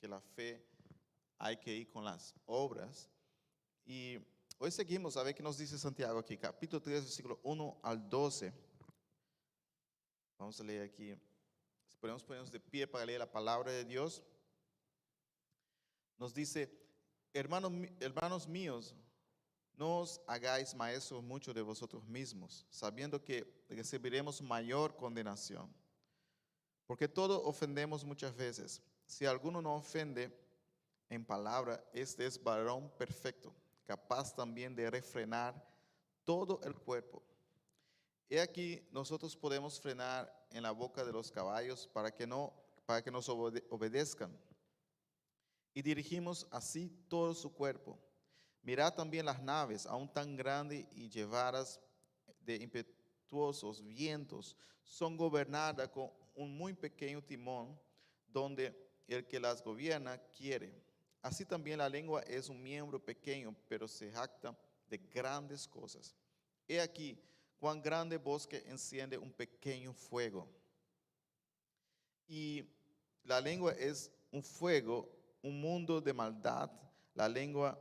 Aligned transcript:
que 0.00 0.08
la 0.08 0.20
fe 0.20 0.64
hay 1.38 1.58
que 1.58 1.74
ir 1.74 1.90
con 1.90 2.04
las 2.04 2.34
obras. 2.46 3.08
Y 3.84 4.18
hoy 4.58 4.70
seguimos 4.70 5.16
a 5.16 5.22
ver 5.22 5.34
qué 5.34 5.42
nos 5.42 5.58
dice 5.58 5.78
Santiago 5.78 6.18
aquí, 6.18 6.36
capítulo 6.38 6.80
3, 6.80 7.02
versículo 7.02 7.38
1 7.42 7.80
al 7.82 8.08
12. 8.08 8.52
Vamos 10.38 10.58
a 10.58 10.64
leer 10.64 10.82
aquí. 10.82 11.14
Si 11.86 11.96
podemos 11.98 12.24
ponernos 12.24 12.50
de 12.50 12.58
pie 12.58 12.86
para 12.86 13.04
leer 13.04 13.18
la 13.18 13.30
palabra 13.30 13.70
de 13.70 13.84
Dios. 13.84 14.22
Nos 16.16 16.32
dice, 16.32 16.70
hermanos, 17.34 17.72
hermanos 18.00 18.48
míos, 18.48 18.94
no 19.74 20.00
os 20.00 20.20
hagáis 20.26 20.74
maestros 20.74 21.22
mucho 21.22 21.52
de 21.52 21.62
vosotros 21.62 22.06
mismos, 22.06 22.66
sabiendo 22.70 23.22
que 23.22 23.64
recibiremos 23.68 24.40
mayor 24.40 24.96
condenación. 24.96 25.72
Porque 26.86 27.08
todos 27.08 27.40
ofendemos 27.44 28.04
muchas 28.04 28.34
veces. 28.34 28.82
Si 29.10 29.26
alguno 29.26 29.60
no 29.60 29.74
ofende 29.74 30.30
en 31.08 31.24
palabra, 31.24 31.82
este 31.92 32.26
es 32.26 32.42
varón 32.42 32.90
perfecto, 32.96 33.52
capaz 33.84 34.34
también 34.34 34.74
de 34.74 34.90
refrenar 34.90 35.54
todo 36.24 36.60
el 36.62 36.74
cuerpo. 36.74 37.22
He 38.28 38.40
aquí, 38.40 38.86
nosotros 38.92 39.36
podemos 39.36 39.80
frenar 39.80 40.32
en 40.50 40.62
la 40.62 40.70
boca 40.70 41.04
de 41.04 41.12
los 41.12 41.32
caballos 41.32 41.88
para 41.88 42.14
que, 42.14 42.26
no, 42.26 42.54
para 42.86 43.02
que 43.02 43.10
nos 43.10 43.28
obedezcan. 43.28 44.38
Y 45.74 45.82
dirigimos 45.82 46.46
así 46.50 46.88
todo 47.08 47.34
su 47.34 47.52
cuerpo 47.52 47.98
Mirad 48.62 48.94
también 48.94 49.24
las 49.24 49.42
naves, 49.42 49.86
aún 49.86 50.12
tan 50.12 50.36
grandes 50.36 50.86
y 50.92 51.08
llevadas 51.08 51.80
de 52.40 52.56
impetuosos 52.56 53.82
vientos, 53.82 54.56
son 54.82 55.16
gobernadas 55.16 55.88
con 55.88 56.10
un 56.34 56.56
muy 56.56 56.74
pequeño 56.74 57.22
timón, 57.22 57.78
donde 58.28 58.89
el 59.06 59.26
que 59.26 59.40
las 59.40 59.62
gobierna 59.62 60.18
quiere. 60.36 60.72
Así 61.22 61.44
también 61.44 61.78
la 61.78 61.88
lengua 61.88 62.22
es 62.22 62.48
un 62.48 62.62
miembro 62.62 63.02
pequeño, 63.02 63.54
pero 63.68 63.86
se 63.86 64.10
jacta 64.10 64.56
de 64.88 64.98
grandes 64.98 65.66
cosas. 65.66 66.14
He 66.66 66.80
aquí 66.80 67.18
cuán 67.58 67.82
grande 67.82 68.16
bosque 68.16 68.64
enciende 68.66 69.18
un 69.18 69.32
pequeño 69.32 69.92
fuego. 69.92 70.48
Y 72.26 72.64
la 73.24 73.40
lengua 73.40 73.72
es 73.72 74.10
un 74.30 74.42
fuego, 74.42 75.08
un 75.42 75.60
mundo 75.60 76.00
de 76.00 76.12
maldad. 76.12 76.70
La 77.14 77.28
lengua 77.28 77.78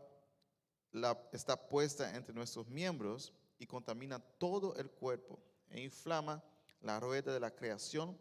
está 1.31 1.55
puesta 1.55 2.15
entre 2.15 2.33
nuestros 2.33 2.67
miembros 2.67 3.31
y 3.58 3.65
contamina 3.65 4.19
todo 4.19 4.75
el 4.75 4.89
cuerpo 4.89 5.39
e 5.69 5.81
inflama 5.81 6.43
la 6.81 6.99
rueda 6.99 7.31
de 7.31 7.39
la 7.39 7.55
creación 7.55 8.17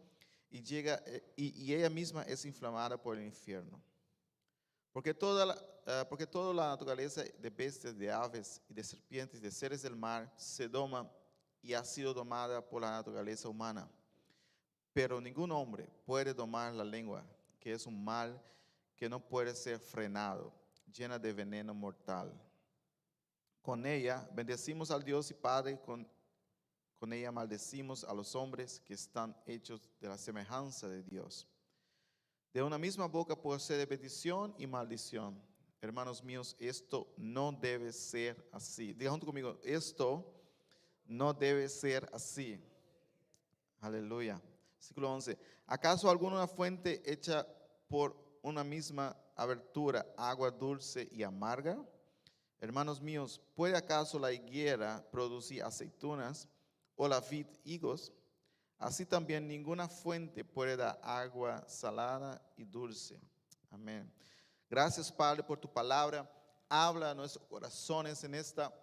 y, 0.51 0.61
llega, 0.63 1.01
eh, 1.05 1.33
y, 1.35 1.73
ella 1.73 1.89
misma 1.89 2.23
es 2.23 2.43
inflamada 2.45 3.01
por 3.01 3.17
el 3.17 3.23
infierno. 3.23 3.81
Porque 4.91 5.13
toda, 5.13 5.45
la, 5.45 5.65
eh, 5.85 6.05
porque 6.09 6.25
toda 6.25 6.53
la 6.53 6.67
naturaleza 6.69 7.23
de 7.23 7.49
bestias, 7.49 7.97
de 7.97 8.11
aves 8.11 8.61
y 8.67 8.73
de 8.73 8.83
serpientes, 8.83 9.41
de 9.41 9.51
seres 9.51 9.81
del 9.81 9.95
mar, 9.95 10.31
se 10.35 10.67
doma 10.67 11.09
y 11.61 11.73
ha 11.73 11.83
sido 11.83 12.13
domada 12.13 12.67
por 12.67 12.81
la 12.81 12.91
naturaleza 12.91 13.47
humana. 13.47 13.89
Pero 14.91 15.21
ningún 15.21 15.51
hombre 15.51 15.87
puede 16.05 16.33
domar 16.33 16.73
la 16.73 16.83
lengua, 16.83 17.23
que 17.59 17.73
es 17.73 17.85
un 17.85 18.03
mal 18.03 18.41
que 18.95 19.07
no 19.07 19.19
puede 19.19 19.55
ser 19.55 19.79
frenado, 19.79 20.51
llena 20.91 21.19
de 21.19 21.31
veneno 21.31 21.73
mortal. 21.73 22.33
Con 23.61 23.85
ella 23.85 24.27
bendecimos 24.33 24.89
al 24.89 25.03
Dios 25.03 25.29
y 25.29 25.35
Padre, 25.35 25.79
con, 25.79 26.07
con 26.99 27.13
ella 27.13 27.31
maldecimos 27.31 28.03
a 28.03 28.13
los 28.13 28.35
hombres 28.35 28.81
que 28.81 28.93
están 28.93 29.35
hechos 29.45 29.89
de 30.01 30.09
la 30.09 30.17
semejanza 30.17 30.89
de 30.89 31.01
Dios. 31.01 31.47
De 32.53 32.61
una 32.61 32.77
misma 32.77 33.07
boca 33.07 33.37
ser 33.57 33.87
bendición 33.87 34.53
y 34.57 34.67
maldición. 34.67 35.41
Hermanos 35.81 36.21
míos, 36.21 36.57
esto 36.59 37.07
no 37.15 37.53
debe 37.53 37.93
ser 37.93 38.45
así. 38.51 38.93
Diga 38.93 39.11
junto 39.11 39.25
conmigo, 39.25 39.57
esto 39.63 40.29
no 41.05 41.33
debe 41.33 41.69
ser 41.69 42.09
así. 42.11 42.61
Aleluya. 43.79 44.41
Versículo 44.75 45.13
11. 45.13 45.37
¿Acaso 45.67 46.09
alguna 46.09 46.47
fuente 46.47 47.01
hecha 47.09 47.47
por 47.87 48.13
una 48.41 48.63
misma 48.65 49.15
abertura, 49.37 50.05
agua 50.17 50.51
dulce 50.51 51.07
y 51.13 51.23
amarga? 51.23 51.81
Hermanos 52.59 52.99
míos, 52.99 53.41
¿puede 53.55 53.77
acaso 53.77 54.19
la 54.19 54.33
higuera 54.33 55.07
producir 55.11 55.63
aceitunas 55.63 56.49
o 56.99 57.07
la 57.07 57.21
vid 57.21 57.47
higos? 57.63 58.11
Así 58.77 59.05
también 59.05 59.47
ninguna 59.47 59.87
fuente 59.87 60.43
puede 60.43 60.75
dar 60.75 60.99
agua 61.01 61.63
salada 61.65 62.41
y 62.57 62.65
dulce. 62.65 63.17
Amén. 63.71 64.11
Gracias, 64.69 65.09
Padre, 65.09 65.41
por 65.41 65.57
tu 65.57 65.71
palabra. 65.71 66.29
Habla 66.67 67.11
a 67.11 67.15
nuestros 67.15 67.45
corazones 67.45 68.21
en 68.25 68.35
esta 68.35 68.73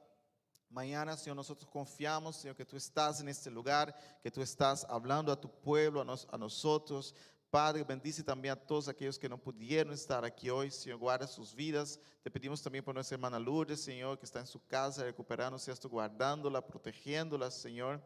mañana, 0.71 1.15
Señor. 1.15 1.37
Nosotros 1.37 1.71
confiamos, 1.71 2.37
Señor, 2.37 2.57
que 2.57 2.65
tú 2.65 2.77
estás 2.77 3.21
en 3.21 3.29
este 3.29 3.51
lugar, 3.51 3.95
que 4.23 4.31
tú 4.31 4.41
estás 4.41 4.87
hablando 4.89 5.31
a 5.31 5.39
tu 5.39 5.51
pueblo, 5.51 6.01
a, 6.01 6.35
a 6.35 6.39
nosotros. 6.39 7.15
Padre, 7.51 7.85
bendice 7.85 8.25
también 8.25 8.53
a 8.53 8.57
todos 8.57 8.89
aquellos 8.89 9.19
que 9.19 9.29
no 9.29 9.39
pudieron 9.39 9.93
estar 9.93 10.25
aquí 10.25 10.51
hoy, 10.51 10.71
Señor, 10.71 10.99
guarda 10.99 11.27
sus 11.27 11.55
vidas. 11.55 11.99
Te 12.23 12.31
pedimos 12.31 12.61
también 12.61 12.85
por 12.85 12.95
nuestra 12.95 13.15
hermana 13.15 13.39
Lourdes, 13.39 13.81
Señor, 13.81 14.19
que 14.19 14.27
está 14.27 14.41
en 14.41 14.49
su 14.49 14.65
casa 14.67 15.05
recuperándose 15.05 15.71
esto, 15.71 15.89
guardándola, 15.89 16.67
protegiéndola, 16.67 17.51
Señor. 17.51 18.03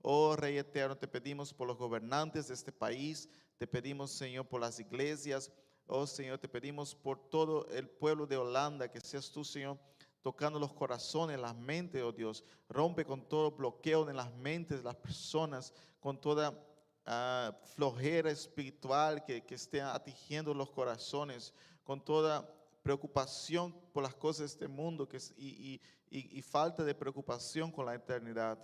Oh 0.00 0.36
Rey 0.36 0.58
eterno, 0.58 0.96
te 0.96 1.08
pedimos 1.08 1.52
por 1.52 1.66
los 1.66 1.76
gobernantes 1.76 2.48
de 2.48 2.54
este 2.54 2.70
país, 2.70 3.28
te 3.58 3.66
pedimos, 3.66 4.12
Señor, 4.12 4.46
por 4.46 4.60
las 4.60 4.78
iglesias. 4.78 5.50
Oh 5.86 6.06
Señor, 6.06 6.38
te 6.38 6.48
pedimos 6.48 6.94
por 6.94 7.18
todo 7.28 7.66
el 7.70 7.88
pueblo 7.88 8.26
de 8.26 8.36
Holanda, 8.36 8.90
que 8.90 9.00
seas 9.00 9.30
tú, 9.30 9.44
Señor, 9.44 9.76
tocando 10.22 10.58
los 10.58 10.72
corazones, 10.72 11.38
las 11.38 11.56
mentes, 11.56 12.02
oh 12.02 12.12
Dios. 12.12 12.44
Rompe 12.68 13.04
con 13.04 13.28
todo 13.28 13.50
bloqueo 13.50 14.08
en 14.08 14.16
las 14.16 14.32
mentes 14.34 14.78
de 14.78 14.84
las 14.84 14.96
personas, 14.96 15.74
con 16.00 16.20
toda 16.20 16.54
flojera 17.74 18.30
espiritual 18.30 19.24
que, 19.24 19.44
que 19.44 19.54
esté 19.54 19.80
atingiendo 19.82 20.54
los 20.54 20.70
corazones, 20.70 21.52
con 21.84 22.02
toda 22.02 22.48
preocupación 22.82 23.74
por 23.92 24.02
las 24.02 24.14
cosas 24.14 24.40
de 24.40 24.46
este 24.46 24.68
mundo 24.68 25.08
que, 25.08 25.18
y, 25.36 25.80
y, 26.10 26.38
y, 26.38 26.42
falta 26.42 26.84
de 26.84 26.94
preocupación 26.94 27.72
con 27.72 27.86
la 27.86 27.94
eternidad. 27.94 28.58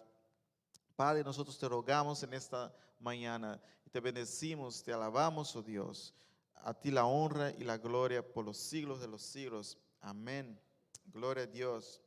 Padre, 0.94 1.24
nosotros 1.24 1.58
te 1.58 1.68
rogamos 1.68 2.22
en 2.22 2.34
esta 2.34 2.74
mañana 2.98 3.60
y 3.86 3.90
te 3.90 4.00
bendecimos, 4.00 4.82
te 4.82 4.92
alabamos, 4.92 5.56
oh 5.56 5.62
Dios. 5.62 6.14
A 6.62 6.74
ti 6.74 6.90
la 6.90 7.06
honra 7.06 7.50
y 7.52 7.64
la 7.64 7.78
gloria 7.78 8.22
por 8.22 8.44
los 8.44 8.58
siglos 8.58 9.00
de 9.00 9.08
los 9.08 9.22
siglos. 9.22 9.78
Amén. 10.00 10.60
Gloria 11.06 11.44
a 11.44 11.46
Dios. 11.46 12.02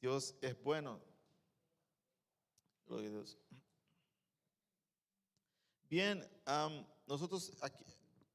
Dios 0.00 0.36
es 0.40 0.60
bueno. 0.62 1.00
Gloria 2.86 3.08
a 3.08 3.12
Dios. 3.12 3.36
Bien, 5.88 6.28
nosotros 7.06 7.52
aquí, 7.60 7.84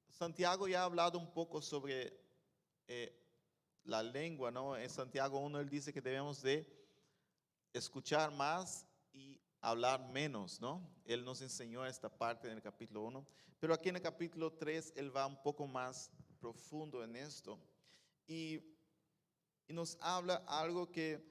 Santiago 0.10 0.70
ya 0.70 0.82
ha 0.82 0.86
hablado 0.86 1.20
un 1.20 1.34
poco 1.34 1.62
sobre 1.62 2.18
eh, 2.88 3.14
la 3.84 4.02
lengua, 4.02 4.52
¿no? 4.52 4.78
En 4.78 4.90
Santiago 4.90 5.38
1 5.40 5.60
él 5.60 5.70
dice 5.70 5.92
que 5.92 6.00
debemos 6.00 6.42
de 6.42 6.66
escuchar 7.74 8.32
más 8.32 8.88
y 9.12 9.38
hablar 9.60 10.00
menos, 10.12 10.62
¿no? 10.62 10.90
Él 11.04 11.26
nos 11.26 11.42
enseñó 11.42 11.86
esta 11.86 12.08
parte 12.08 12.48
en 12.48 12.54
el 12.54 12.62
capítulo 12.62 13.04
1, 13.04 13.28
pero 13.60 13.74
aquí 13.74 13.90
en 13.90 13.98
el 13.98 14.02
capítulo 14.02 14.54
3 14.54 14.94
él 14.96 15.14
va 15.14 15.28
un 15.28 15.42
poco 15.44 15.68
más 15.68 16.10
profundo 16.40 17.04
en 17.04 17.18
esto 17.18 17.60
y, 18.28 18.62
y 19.68 19.74
nos 19.74 19.98
habla 20.00 20.36
algo 20.48 20.90
que, 20.90 21.22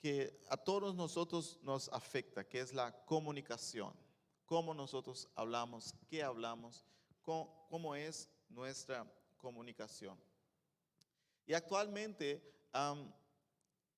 que 0.00 0.42
a 0.48 0.56
todos 0.56 0.94
nosotros 0.94 1.58
nos 1.62 1.90
afecta, 1.90 2.48
que 2.48 2.60
es 2.60 2.72
la 2.72 3.04
comunicación 3.04 4.07
cómo 4.48 4.72
nosotros 4.72 5.28
hablamos, 5.34 5.94
qué 6.08 6.22
hablamos, 6.22 6.82
cómo, 7.22 7.94
es 7.94 8.30
nuestra 8.48 9.06
comunicación. 9.36 10.18
Y 11.46 11.52
actualmente, 11.52 12.42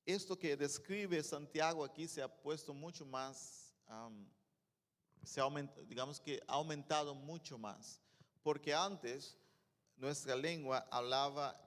esto 0.04 0.36
que 0.36 0.56
describe 0.56 1.22
Santiago 1.22 1.84
aquí 1.84 2.08
se 2.08 2.20
ha 2.20 2.28
puesto 2.28 2.74
mucho 2.74 3.06
más, 3.06 3.76
se 5.22 5.40
digamos 5.86 6.20
que 6.20 6.42
ha 6.48 6.54
aumentado 6.54 7.14
mucho 7.14 7.56
más, 7.56 8.00
porque 8.42 8.74
antes 8.74 9.38
nuestra 9.96 10.34
lengua 10.34 10.84
hablaba 10.90 11.64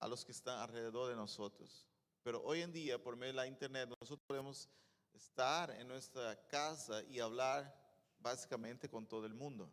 a 0.00 0.08
los 0.08 0.24
que 0.24 0.32
están 0.32 0.58
alrededor 0.58 1.10
de 1.10 1.14
nosotros, 1.14 1.86
pero 2.24 2.42
hoy 2.42 2.62
en 2.62 2.72
día, 2.72 3.00
por 3.00 3.14
medio 3.14 3.34
de 3.34 3.36
la 3.36 3.46
internet, 3.46 3.88
nosotros 4.00 4.26
podemos 4.26 4.68
estar 5.12 5.70
en 5.70 5.86
nuestra 5.86 6.36
casa 6.48 7.04
y 7.04 7.20
hablar 7.20 7.83
básicamente 8.24 8.88
con 8.88 9.06
todo 9.06 9.26
el 9.26 9.34
mundo. 9.34 9.70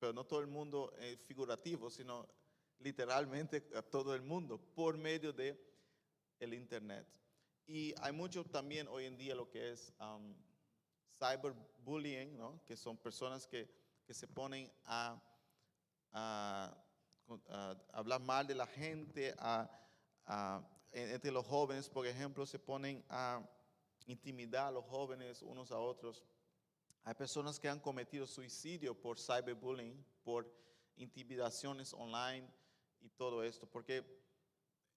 Pero 0.00 0.12
no 0.12 0.24
todo 0.24 0.40
el 0.40 0.48
mundo 0.48 0.92
es 0.98 1.22
figurativo, 1.22 1.88
sino 1.88 2.28
literalmente 2.80 3.64
a 3.76 3.82
todo 3.82 4.14
el 4.14 4.22
mundo 4.22 4.58
por 4.58 4.98
medio 4.98 5.32
de 5.32 5.56
el 6.40 6.54
internet. 6.54 7.06
Y 7.66 7.94
hay 8.00 8.12
mucho 8.12 8.44
también 8.44 8.88
hoy 8.88 9.04
en 9.04 9.16
día 9.16 9.36
lo 9.36 9.48
que 9.48 9.70
es 9.70 9.92
um, 10.00 10.34
cyberbullying, 11.16 12.36
¿no? 12.36 12.60
que 12.66 12.76
son 12.76 12.96
personas 12.96 13.46
que, 13.46 13.70
que 14.04 14.12
se 14.12 14.26
ponen 14.26 14.70
a, 14.84 15.22
hablar 17.92 18.20
mal 18.20 18.46
de 18.46 18.56
la 18.56 18.66
gente, 18.66 19.34
entre 20.90 21.30
los 21.30 21.46
jóvenes, 21.46 21.88
por 21.88 22.06
ejemplo, 22.06 22.44
se 22.44 22.58
ponen 22.58 23.02
a 23.08 23.40
intimidar 24.06 24.66
a 24.66 24.70
los 24.72 24.84
jóvenes 24.84 25.42
unos 25.42 25.70
a 25.70 25.78
otros. 25.78 26.24
Hay 27.04 27.14
personas 27.14 27.58
que 27.58 27.68
han 27.68 27.80
cometido 27.80 28.26
suicidio 28.26 28.94
por 28.94 29.18
cyberbullying, 29.18 30.04
por 30.22 30.46
intimidaciones 30.96 31.92
online 31.94 32.48
y 33.00 33.08
todo 33.10 33.42
esto, 33.42 33.66
porque 33.66 34.04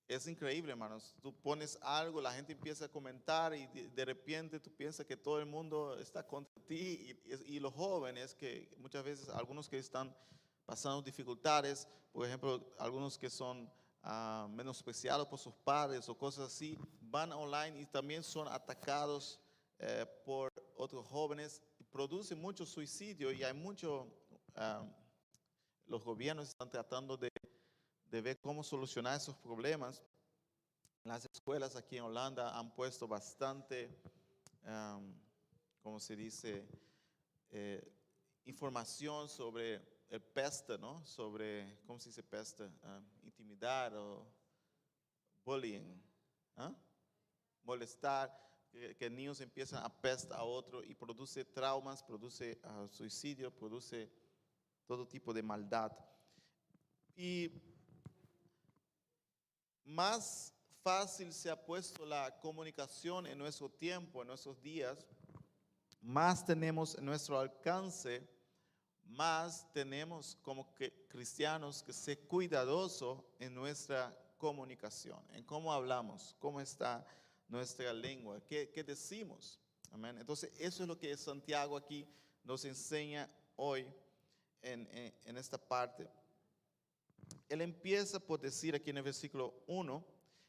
es 0.08 0.28
increíble, 0.28 0.72
hermanos. 0.72 1.16
Tú 1.22 1.34
pones 1.34 1.80
algo, 1.82 2.22
la 2.22 2.32
gente 2.32 2.54
empieza 2.54 2.86
a 2.86 2.90
comentar 2.90 3.56
y 3.56 3.66
de, 3.66 4.06
repente 4.06 4.60
tú 4.60 4.70
piensas 4.72 5.06
que 5.06 5.18
todo 5.18 5.40
el 5.40 5.48
mundo 5.48 5.98
está 6.00 6.26
contra 6.26 6.62
ti 6.64 7.18
y, 7.26 7.56
y- 7.56 7.60
los 7.60 7.74
jóvenes 7.74 8.36
que 8.36 8.72
muchas 8.78 9.04
veces, 9.04 9.30
algunos 9.30 9.68
que 9.68 9.80
están 9.80 10.16
pasando 10.66 11.02
dificultades, 11.02 11.88
por 12.14 12.28
ejemplo, 12.28 12.76
algunos 12.78 13.18
que 13.18 13.32
son 13.32 13.68
ah, 14.04 14.48
menospreciados 14.52 15.26
por 15.28 15.40
sus 15.40 15.54
padres 15.56 16.08
o 16.08 16.16
cosas 16.16 16.54
así, 16.54 16.78
van 17.02 17.32
online 17.32 17.82
y 17.82 17.88
también 17.88 18.22
son 18.22 18.48
atacados 18.48 19.40
eh, 19.80 20.06
por 20.24 20.54
otros 20.78 21.08
jóvenes, 21.08 21.64
produce 21.96 22.36
mucho 22.36 22.66
suicidio 22.66 23.32
y 23.32 23.42
hay 23.42 23.54
mucho, 23.54 24.06
ah, 24.56 24.86
los 25.88 26.04
gobiernos 26.04 26.50
están 26.50 26.70
tratando 26.70 27.16
de, 27.16 27.32
de 28.12 28.22
ver 28.22 28.42
cómo 28.42 28.66
solucionar 28.66 29.16
esos 29.16 29.38
problemas. 29.38 30.04
Las 31.06 31.26
escuelas 31.34 31.78
aquí 31.78 31.96
en 31.96 32.04
Holanda 32.04 32.60
han 32.60 32.76
puesto 32.76 33.08
bastante, 33.08 33.90
am, 34.66 35.18
¿cómo 35.82 36.02
se 36.02 36.18
dice? 36.18 36.68
Eh, 37.50 37.82
información 38.44 39.30
sobre 39.30 39.82
el 40.10 40.22
peste, 40.22 40.78
¿no? 40.78 41.02
Sobre, 41.06 41.80
¿cómo 41.88 41.98
se 41.98 42.10
dice 42.10 42.24
peste? 42.24 42.70
Ah, 42.84 43.00
intimidar 43.24 43.96
o 43.96 44.28
bullying, 45.46 45.98
¿ah? 46.58 46.76
molestar, 47.64 48.38
que, 48.98 49.10
niños 49.10 49.42
empiezan 49.42 49.84
a 49.84 49.90
pestar 49.90 50.40
a 50.40 50.44
otro 50.44 50.84
y 50.84 50.94
produce 50.94 51.46
traumas, 51.46 52.04
produce 52.04 52.60
ah, 52.64 52.88
suicidio, 52.90 53.52
produce 53.52 54.10
todo 54.86 55.08
tipo 55.08 55.34
de 55.34 55.42
maldad. 55.42 55.92
Y 57.16 57.52
más 59.84 60.54
fácil 60.84 61.34
se 61.34 61.50
ha 61.50 61.66
puesto 61.66 62.06
la 62.06 62.38
comunicación 62.40 63.26
en 63.28 63.38
nuestro 63.38 63.70
tiempo, 63.70 64.22
en 64.22 64.28
nuestros 64.28 64.62
días, 64.62 65.06
más 66.02 66.46
tenemos 66.46 66.96
en 66.96 67.06
nuestro 67.06 67.40
alcance, 67.40 68.28
más 69.06 69.72
tenemos 69.72 70.36
como 70.42 70.74
que 70.74 71.08
cristianos 71.08 71.82
que 71.82 71.94
ser 71.94 72.28
cuidadosos 72.28 73.24
en 73.40 73.56
nuestra 73.56 74.16
comunicación, 74.38 75.20
en 75.32 75.44
cómo 75.44 75.74
hablamos, 75.74 76.36
cómo 76.40 76.62
está 76.62 77.06
nuestra 77.48 77.94
lengua, 77.94 78.42
qué, 78.46 78.70
qué 78.70 78.84
decimos. 78.84 79.60
Amén. 79.92 80.18
Entonces, 80.18 80.52
eso 80.58 80.84
es 80.84 80.88
lo 80.90 80.98
que 80.98 81.16
Santiago 81.16 81.78
aquí 81.78 82.08
nos 82.44 82.66
enseña 82.66 83.30
hoy 83.56 83.88
en, 84.62 84.88
en- 84.92 85.14
en 85.26 85.38
esta 85.38 85.58
parte. 85.58 86.10
Él 87.50 87.62
empieza 87.62 88.20
por 88.20 88.40
decir 88.40 88.76
aquí 88.76 88.90
en 88.90 88.98
el 88.98 89.04
versículo 89.04 89.54
1, 89.68 90.04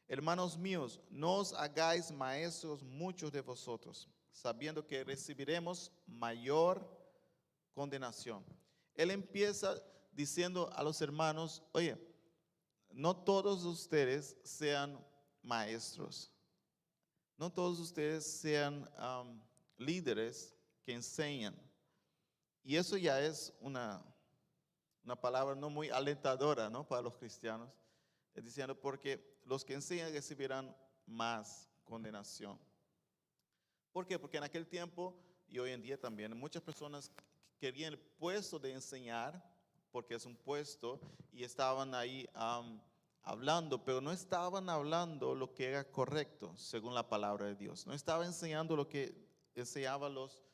hermanos 0.09 0.57
míos, 0.57 1.01
no 1.11 1.37
os 1.37 1.53
hagáis 1.53 2.11
maestros 2.11 2.83
muchos 2.83 3.31
de 3.33 3.41
vosotros, 3.41 4.09
sabiendo 4.33 4.87
que 4.87 5.05
recibiremos 5.05 5.91
mayor 6.07 6.87
condenación. 7.73 8.45
Él 8.95 9.11
empieza 9.11 9.83
diciendo 10.13 10.71
a 10.75 10.83
los 10.83 11.01
hermanos, 11.03 11.63
oye, 11.73 11.97
no 12.91 13.15
todos 13.17 13.65
ustedes 13.65 14.37
sean 14.43 14.99
maestros, 15.43 16.31
no 17.39 17.53
todos 17.53 17.79
ustedes 17.79 18.25
sean 18.25 18.89
am, 18.97 19.41
líderes 19.79 20.55
que 20.85 20.93
enseñan. 20.93 21.55
Y 22.65 22.77
eso 22.77 22.97
ya 22.97 23.21
es 23.21 23.53
una, 23.61 24.03
una 25.05 25.21
palabra 25.21 25.55
no 25.55 25.71
muy 25.71 25.89
alentadora 25.91 26.69
¿no? 26.71 26.87
para 26.87 27.03
los 27.03 27.17
cristianos, 27.17 27.71
es 28.35 28.45
diciendo, 28.45 28.79
porque 28.79 29.39
los 29.45 29.65
que 29.65 29.75
enseñan 29.75 30.13
recibirán 30.13 30.75
más 31.07 31.69
condenación. 31.85 32.59
¿Por 33.93 34.07
qué? 34.07 34.19
Porque 34.19 34.37
en 34.37 34.45
aquel 34.45 34.67
tiempo 34.67 35.17
y 35.49 35.59
hoy 35.59 35.71
en 35.71 35.83
día 35.83 35.99
también 35.99 36.37
muchas 36.37 36.63
personas 36.63 37.11
querían 37.59 37.93
el 37.93 37.99
puesto 37.99 38.59
de 38.59 38.73
enseñar, 38.73 39.43
porque 39.91 40.15
es 40.15 40.27
un 40.27 40.37
puesto, 40.37 41.01
y 41.33 41.45
estaban 41.45 41.95
ahí 41.95 42.29
am, 42.35 42.81
hablando, 43.27 43.85
pero 43.85 44.01
no 44.01 44.13
estaban 44.13 44.71
hablando 44.71 45.35
lo 45.35 45.53
que 45.53 45.67
era 45.67 45.85
correcto 45.85 46.57
según 46.57 46.95
la 46.95 47.09
palabra 47.09 47.47
de 47.47 47.57
Dios. 47.57 47.85
No 47.85 47.93
estaban 47.93 48.29
enseñando 48.29 48.77
lo 48.77 48.89
que 48.89 49.13
enseñaban 49.57 50.15
los, 50.15 50.45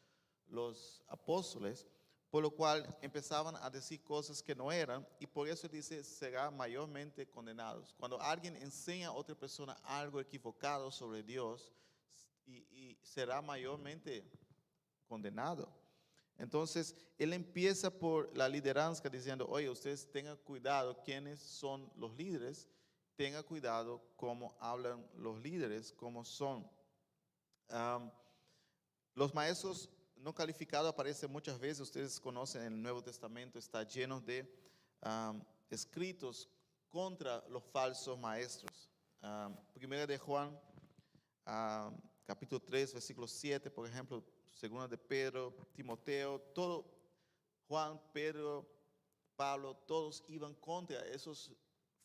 los 0.49 1.05
apóstoles, 1.07 1.87
por 2.31 2.43
lo 2.43 2.51
cual 2.51 2.97
empezaban 3.03 3.57
a 3.57 3.69
decir 3.69 4.03
cosas 4.03 4.43
que 4.43 4.55
no 4.55 4.73
eran, 4.73 5.07
y 5.21 5.27
por 5.27 5.49
eso 5.49 5.69
dice, 5.69 6.03
será 6.03 6.51
mayormente 6.51 7.29
condenados. 7.29 7.95
Cuando 7.99 8.19
alguien 8.19 8.57
enseña 8.57 9.09
a 9.09 9.13
otra 9.13 9.35
persona 9.35 9.75
algo 9.85 10.19
equivocado 10.19 10.91
sobre 10.91 11.23
Dios, 11.23 11.75
y, 12.47 12.57
y 12.73 12.99
será 13.03 13.43
mayormente 13.43 14.25
condenado. 15.07 15.82
Entonces, 16.39 16.97
él 17.19 17.33
empieza 17.33 17.91
por 17.91 18.37
la 18.37 18.49
lideranza 18.49 19.09
diciendo, 19.09 19.47
oye, 19.49 19.71
ustedes 19.71 20.11
tengan 20.11 20.37
cuidado 20.39 21.01
quiénes 21.05 21.41
son 21.41 21.91
los 21.97 22.15
líderes, 22.17 22.69
tengan 23.15 23.45
cuidado 23.45 24.03
cómo 24.17 24.57
hablan 24.59 25.07
los 25.15 25.41
líderes, 25.41 25.93
cómo 25.93 26.25
son. 26.25 26.69
Los 29.15 29.35
maestros 29.35 29.89
no 30.17 30.35
calificados 30.35 30.91
aparecen 30.91 31.31
muchas 31.31 31.59
veces, 31.59 31.81
ustedes 31.81 32.19
conocen 32.19 32.63
el 32.63 32.83
Nuevo 32.83 33.03
Testamento, 33.03 33.59
está 33.59 33.83
lleno 33.85 34.21
de 34.21 34.51
escritos 35.71 36.49
contra 36.89 37.47
los 37.49 37.63
falsos 37.65 38.19
maestros. 38.19 38.91
Primera 39.75 40.07
de 40.07 40.19
Juan, 40.19 40.59
capítulo 42.25 42.61
3, 42.61 42.95
versículo 42.95 43.29
7, 43.29 43.71
por 43.71 43.87
ejemplo, 43.87 44.25
segunda 44.53 44.87
de 44.87 44.99
Pedro, 44.99 45.55
Timoteo, 45.75 46.41
todo, 46.55 46.85
Juan, 47.67 48.01
Pedro, 48.13 48.69
Pablo, 49.35 49.75
todos 49.87 50.25
iban 50.29 50.55
contra 50.55 51.01
esos 51.07 51.53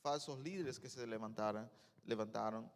falsos 0.01 0.39
líderes 0.39 0.79
que 0.79 0.89
se 0.89 1.05
levantaron, 1.05 1.69
levantaron 2.05 2.71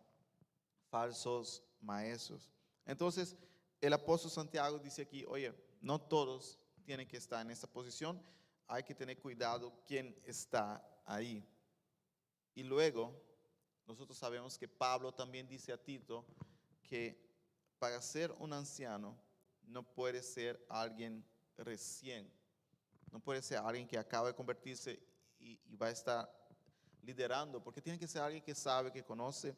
falsos 0.90 1.64
maestros. 1.80 2.52
Entonces, 2.86 3.36
el 3.80 3.94
apóstol 3.94 4.30
Santiago 4.30 4.78
dice 4.78 5.04
aquí, 5.04 5.26
oye, 5.28 5.54
no 5.82 6.00
todos 6.00 6.60
tienen 6.84 7.08
que 7.08 7.18
estar 7.18 7.42
en 7.42 7.52
esta 7.52 7.68
posición, 7.68 8.22
hay 8.68 8.84
que 8.84 8.94
tener 8.94 9.20
cuidado 9.20 9.74
quién 9.88 10.16
está 10.26 10.86
ahí. 11.06 11.44
Y 12.54 12.64
luego, 12.64 13.14
nosotros 13.88 14.18
sabemos 14.18 14.58
que 14.58 14.68
Pablo 14.68 15.14
también 15.14 15.48
dice 15.48 15.72
a 15.72 15.78
Tito 15.78 16.26
que 16.84 17.18
para 17.80 18.02
ser 18.02 18.32
un 18.40 18.54
anciano 18.54 19.18
no 19.68 19.84
puede 19.84 20.22
ser 20.22 20.64
alguien 20.70 21.26
recién, 21.58 22.32
no 23.12 23.20
puede 23.20 23.42
ser 23.42 23.60
alguien 23.60 23.88
que 23.88 23.98
acaba 23.98 24.28
de 24.28 24.36
convertirse 24.36 25.00
y, 25.40 25.60
va 25.76 25.88
a 25.88 25.92
estar 25.92 26.32
liderando, 27.02 27.64
porque 27.64 27.82
tiene 27.82 27.98
que 27.98 28.08
ser 28.08 28.22
alguien 28.22 28.44
que 28.44 28.54
sabe, 28.54 28.92
que 28.92 29.04
conoce, 29.04 29.56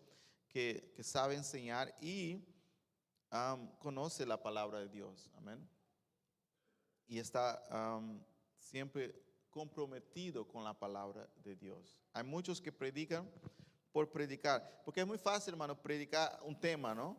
que, 0.48 0.96
sabe 1.02 1.36
enseñar 1.36 1.94
y 2.02 2.46
am, 3.30 3.68
conoce 3.80 4.26
la 4.26 4.42
palabra 4.42 4.80
de 4.80 4.88
Dios. 4.88 5.30
Amén. 5.36 5.68
Y 7.08 7.20
está 7.20 7.62
am, 7.70 8.24
siempre 8.58 9.14
comprometido 9.50 10.48
con 10.48 10.64
la 10.64 10.74
palabra 10.74 11.30
de 11.44 11.56
Dios. 11.56 12.00
Hay 12.14 12.24
muchos 12.24 12.62
que 12.62 12.72
predican 12.72 13.30
por 13.92 14.12
predicar, 14.12 14.82
porque 14.84 15.02
es 15.02 15.08
muy 15.08 15.20
fácil, 15.20 15.54
hermano, 15.54 15.80
predicar 15.80 16.40
un 16.44 16.60
tema, 16.60 16.96
¿no? 16.96 17.16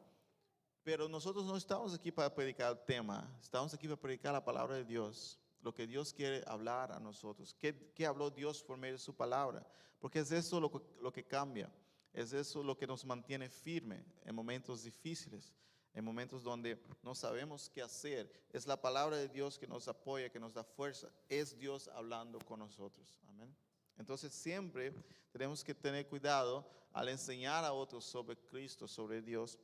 Pero 0.85 1.09
nosotros 1.09 1.47
no 1.47 1.57
estamos 1.57 1.95
aquí 1.95 2.13
para 2.13 2.33
predicar 2.33 2.71
el 2.71 2.85
tema, 2.85 3.27
estamos 3.41 3.73
aquí 3.73 3.89
para 3.89 3.99
predicar 3.99 4.35
la 4.35 4.45
palabra 4.45 4.77
de 4.77 4.85
Dios, 4.85 5.39
lo 5.63 5.73
que 5.73 5.87
Dios 5.87 6.13
quiere 6.13 6.45
hablar 6.47 6.93
a 6.93 7.01
nosotros. 7.01 7.57
¿Qué, 7.59 7.91
qué 7.95 8.05
habló 8.05 8.31
Dios 8.31 8.63
por 8.63 8.77
medio 8.77 8.97
de 8.97 8.99
su 8.99 9.17
palabra? 9.17 9.67
Porque 9.99 10.19
es 10.19 10.31
eso 10.31 10.61
lo, 10.61 10.71
lo 11.01 11.11
que 11.11 11.25
cambia, 11.25 11.73
es 12.13 12.35
eso 12.35 12.63
lo 12.63 12.77
que 12.77 12.87
nos 12.87 13.03
mantiene 13.07 13.49
firme 13.49 14.05
en 14.27 14.35
momentos 14.35 14.83
difíciles, 14.83 15.55
en 15.95 16.05
momentos 16.05 16.43
donde 16.43 16.79
no 17.03 17.15
sabemos 17.15 17.71
qué 17.71 17.81
hacer. 17.81 18.31
Es 18.51 18.67
la 18.67 18.79
palabra 18.79 19.17
de 19.17 19.29
Dios 19.29 19.59
que 19.59 19.67
nos 19.67 19.89
apoya, 19.89 20.29
que 20.29 20.39
nos 20.39 20.53
da 20.53 20.65
fuerza. 20.65 21.09
Es 21.31 21.59
Dios 21.59 21.89
hablando 21.89 22.39
con 22.41 22.59
nosotros. 22.59 23.23
Amén. 23.27 23.57
Entonces 23.97 24.35
siempre 24.35 24.93
tenemos 25.33 25.65
que 25.65 25.75
tener 25.75 26.07
cuidado 26.07 26.69
al 26.93 27.09
enseñar 27.09 27.65
a 27.65 27.73
otros 27.73 28.05
sobre 28.05 28.37
Cristo, 28.37 28.87
sobre 28.87 29.23
Dios, 29.23 29.59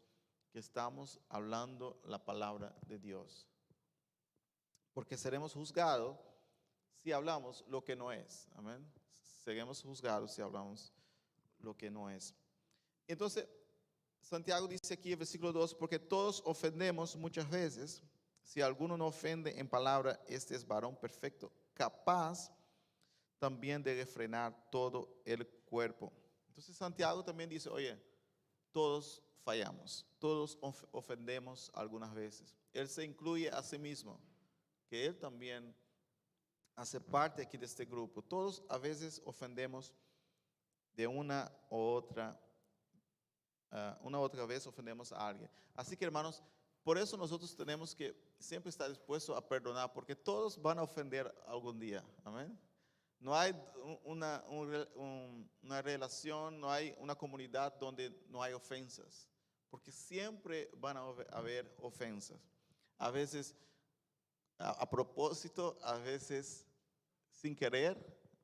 que 0.50 0.58
estamos 0.58 1.20
hablando 1.28 2.00
la 2.04 2.24
palabra 2.24 2.74
de 2.86 2.98
Dios. 2.98 3.46
Porque 4.92 5.16
seremos 5.16 5.54
juzgados 5.54 6.18
si 7.02 7.12
hablamos 7.12 7.64
lo 7.68 7.84
que 7.84 7.96
no 7.96 8.12
es. 8.12 8.48
Amén. 8.56 8.86
seremos 9.44 9.82
juzgados 9.82 10.32
si 10.32 10.42
hablamos 10.42 10.92
lo 11.60 11.76
que 11.76 11.90
no 11.90 12.10
es. 12.10 12.34
Entonces, 13.06 13.48
Santiago 14.20 14.68
dice 14.68 14.94
aquí 14.94 15.12
en 15.12 15.18
versículo 15.18 15.52
2, 15.52 15.74
porque 15.74 15.98
todos 15.98 16.42
ofendemos 16.44 17.16
muchas 17.16 17.48
veces. 17.48 18.02
Si 18.42 18.60
alguno 18.60 18.96
no 18.96 19.06
ofende 19.06 19.58
en 19.58 19.68
palabra, 19.68 20.20
este 20.26 20.54
es 20.54 20.66
varón 20.66 20.96
perfecto, 20.96 21.52
capaz 21.74 22.52
también 23.38 23.82
de 23.82 23.94
refrenar 23.94 24.68
todo 24.70 25.22
el 25.24 25.46
cuerpo. 25.46 26.12
Entonces 26.48 26.76
Santiago 26.76 27.24
también 27.24 27.48
dice, 27.48 27.68
oye, 27.68 27.98
todos 28.72 29.22
fallamos, 29.42 30.06
todos 30.18 30.58
ofendemos 30.92 31.70
algunas 31.74 32.12
veces. 32.14 32.54
Él 32.72 32.88
se 32.88 33.04
incluye 33.04 33.50
a 33.50 33.62
sí 33.62 33.78
mismo, 33.78 34.20
que 34.88 35.06
él 35.06 35.18
también 35.18 35.74
hace 36.76 37.00
parte 37.00 37.42
aquí 37.42 37.56
de 37.56 37.66
este 37.66 37.84
grupo. 37.84 38.22
Todos 38.22 38.62
a 38.68 38.78
veces 38.78 39.20
ofendemos 39.24 39.94
de 40.94 41.06
una 41.06 41.50
u 41.70 41.76
otra, 41.76 42.40
uh, 43.72 44.06
una 44.06 44.18
u 44.18 44.22
otra 44.22 44.44
vez 44.46 44.66
ofendemos 44.66 45.12
a 45.12 45.28
alguien. 45.28 45.50
Así 45.74 45.96
que 45.96 46.04
hermanos, 46.04 46.42
por 46.82 46.96
eso 46.98 47.16
nosotros 47.16 47.54
tenemos 47.54 47.94
que 47.94 48.16
siempre 48.38 48.70
estar 48.70 48.88
dispuestos 48.88 49.36
a 49.36 49.46
perdonar, 49.46 49.92
porque 49.92 50.16
todos 50.16 50.60
van 50.60 50.78
a 50.78 50.82
ofender 50.82 51.32
algún 51.46 51.78
día. 51.78 52.04
Amén. 52.24 52.58
No 53.20 53.36
hay 53.36 53.54
una, 54.04 54.42
una 54.48 55.82
relación, 55.82 56.58
no 56.58 56.70
hay 56.70 56.94
una 56.98 57.14
comunidad 57.14 57.78
donde 57.78 58.10
no 58.28 58.42
hay 58.42 58.54
ofensas, 58.54 59.28
porque 59.68 59.92
siempre 59.92 60.70
van 60.78 60.96
a 60.96 61.00
haber 61.30 61.76
ofensas. 61.80 62.40
A 62.98 63.10
veces 63.10 63.54
a, 64.60 64.88
propósito, 64.88 65.78
a 65.82 65.94
veces 65.98 66.66
sin 67.30 67.56
querer. 67.56 67.96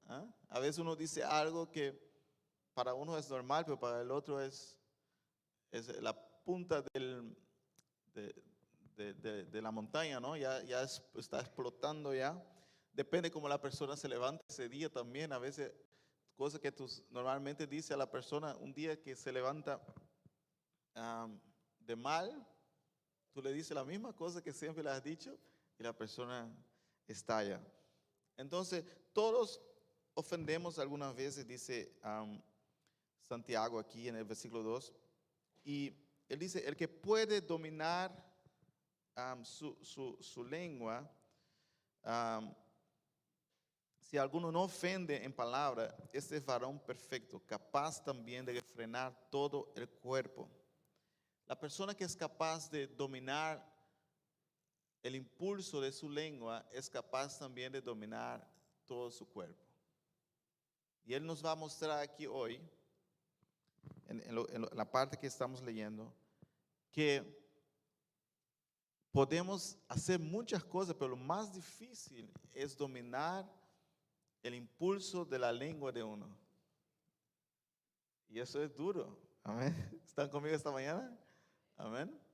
¿ah? 0.06 0.24
A 0.48 0.60
veces 0.60 0.78
uno 0.78 0.96
dice 0.96 1.22
algo 1.22 1.70
que 1.70 1.98
para 2.74 2.94
uno 2.94 3.16
es 3.18 3.28
normal, 3.30 3.64
pero 3.64 3.78
para 3.78 4.00
el 4.00 4.10
otro 4.10 4.40
es, 4.40 4.78
es 5.70 5.88
la 6.02 6.14
punta 6.44 6.82
del, 6.92 7.36
de, 8.14 9.44
de, 9.44 9.62
la 9.62 9.70
montaña, 9.70 10.20
¿no? 10.20 10.36
Ya, 10.36 10.62
ya 10.62 10.82
está 10.82 11.40
explotando 11.40 12.14
ya. 12.14 12.42
Depende 12.96 13.30
cómo 13.30 13.46
la 13.46 13.60
persona 13.60 13.94
se 13.94 14.08
levanta 14.08 14.42
ese 14.48 14.70
día 14.70 14.90
también. 14.90 15.30
A 15.30 15.38
veces, 15.38 15.70
cosas 16.34 16.60
que 16.60 16.72
tú 16.72 16.90
normalmente 17.10 17.66
dices 17.66 17.90
a 17.90 17.96
la 17.98 18.10
persona, 18.10 18.56
un 18.56 18.72
día 18.72 18.98
que 18.98 19.14
se 19.14 19.30
levanta 19.30 19.82
de 21.78 21.94
mal, 21.94 22.48
tú 23.34 23.42
le 23.42 23.52
dices 23.52 23.74
la 23.74 23.84
misma 23.84 24.14
cosa 24.14 24.42
que 24.42 24.50
siempre 24.50 24.82
le 24.82 24.88
has 24.88 25.04
dicho 25.04 25.38
y 25.78 25.82
la 25.82 25.92
persona 25.92 26.50
estalla. 27.06 27.60
Entonces, 28.34 28.82
todos 29.12 29.60
ofendemos 30.14 30.78
algunas 30.78 31.14
veces, 31.14 31.46
dice 31.46 32.00
Santiago 33.20 33.78
aquí 33.78 34.08
en 34.08 34.16
el 34.16 34.24
versículo 34.24 34.62
2, 34.62 34.94
y 35.64 35.92
él 36.30 36.38
dice, 36.38 36.66
el 36.66 36.74
que 36.74 36.88
puede 36.88 37.42
dominar 37.42 38.10
su, 39.42 40.46
lengua, 40.48 41.10
si 44.08 44.16
alguno 44.16 44.52
no 44.52 44.62
ofende 44.62 45.24
en 45.24 45.32
palabra, 45.32 45.92
este 46.12 46.36
es 46.36 46.44
varón 46.44 46.78
perfecto, 46.78 47.42
capaz 47.44 48.02
también 48.04 48.46
de 48.46 48.62
frenar 48.62 49.12
todo 49.30 49.72
el 49.74 49.88
cuerpo. 49.88 50.48
La 51.48 51.58
persona 51.58 51.92
que 51.92 52.04
es 52.04 52.14
capaz 52.14 52.70
de 52.70 52.86
dominar 52.86 53.64
el 55.02 55.16
impulso 55.16 55.80
de 55.80 55.90
su 55.90 56.08
lengua 56.08 56.64
es 56.70 56.88
capaz 56.88 57.36
también 57.36 57.72
de 57.72 57.80
dominar 57.80 58.48
todo 58.86 59.10
su 59.10 59.28
cuerpo. 59.28 59.64
Y 61.04 61.12
Él 61.12 61.26
nos 61.26 61.44
va 61.44 61.50
a 61.50 61.56
mostrar 61.56 61.98
aquí 61.98 62.28
hoy, 62.28 62.60
en, 64.06 64.22
la 64.72 64.88
parte 64.88 65.16
que 65.16 65.26
estamos 65.26 65.60
leyendo, 65.62 66.14
que 66.92 67.44
podemos 69.10 69.76
hacer 69.88 70.20
muchas 70.20 70.62
cosas, 70.62 70.94
pero 70.94 71.08
lo 71.08 71.16
más 71.16 71.52
difícil 71.52 72.32
es 72.52 72.76
dominar 72.76 73.65
el 74.46 74.54
impulso 74.54 75.24
de 75.24 75.38
la 75.38 75.52
lengua 75.52 75.92
de 75.92 76.02
uno. 76.02 76.28
Y 78.28 78.40
eso 78.40 78.62
es 78.62 78.74
duro. 78.74 79.18
Amén. 79.42 79.74
¿Están 80.04 80.28
conmigo 80.28 80.54
esta 80.54 80.70
mañana? 80.70 81.16
Amén 81.76 82.26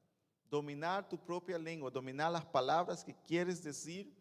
dominar 0.53 1.09
tu 1.09 1.17
propia 1.19 1.59
lengua, 1.59 1.91
dominar 1.91 2.31
las 2.31 2.45
palabras 2.45 3.03
que 3.03 3.15
quieres 3.27 3.65
decir, 3.65 4.15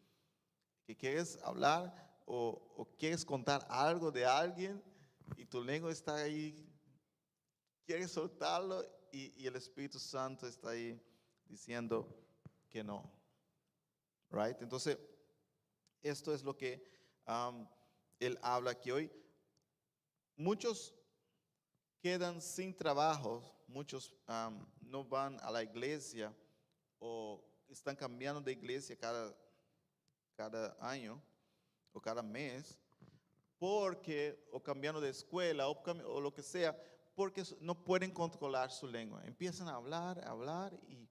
que 0.85 0.95
quieres 0.95 1.37
hablar 1.43 1.93
o, 2.25 2.87
quieres 2.97 3.25
contar 3.25 3.67
algo 3.69 4.09
de 4.09 4.25
alguien 4.25 4.81
y 5.35 5.45
tu 5.45 5.61
lengua 5.61 5.91
está 5.91 6.15
ahí, 6.15 6.65
quieres 7.85 8.11
soltarlo 8.11 8.81
y, 9.11 9.45
el 9.45 9.57
Espíritu 9.57 9.99
Santo 9.99 10.47
está 10.47 10.69
ahí 10.69 10.97
diciendo 11.45 12.07
que 12.69 12.81
no. 12.81 13.11
Right? 14.29 14.61
Entonces, 14.61 14.97
esto 16.01 16.33
es 16.33 16.43
lo 16.43 16.55
que 16.55 16.81
um, 17.27 17.67
él 18.21 18.37
habla 18.41 18.71
aquí 18.71 18.91
hoy. 18.91 19.11
Muchos 20.35 20.93
quedan 21.99 22.41
sin 22.41 22.75
trabajo, 22.75 23.43
muchos 23.67 24.15
no 24.79 25.03
van 25.03 25.39
a 25.41 25.51
la 25.51 25.63
iglesia 25.63 26.33
o 26.99 27.43
están 27.67 27.95
cambiando 27.95 28.39
de 28.39 28.51
iglesia 28.51 28.95
cada, 28.95 29.35
cada 30.35 30.77
año 30.79 31.21
o 31.91 31.99
cada 31.99 32.21
mes, 32.21 32.77
porque, 33.57 34.47
o 34.51 34.61
cambiando 34.61 35.01
de 35.01 35.09
escuela 35.09 35.67
o, 35.67 35.81
o 36.05 36.21
lo 36.21 36.33
que 36.33 36.43
sea, 36.43 36.79
porque 37.15 37.43
no 37.59 37.83
pueden 37.83 38.11
controlar 38.11 38.71
su 38.71 38.87
lengua. 38.87 39.23
Empiezan 39.25 39.67
a 39.67 39.75
hablar, 39.75 40.19
a 40.19 40.29
hablar 40.29 40.79
y, 40.87 41.09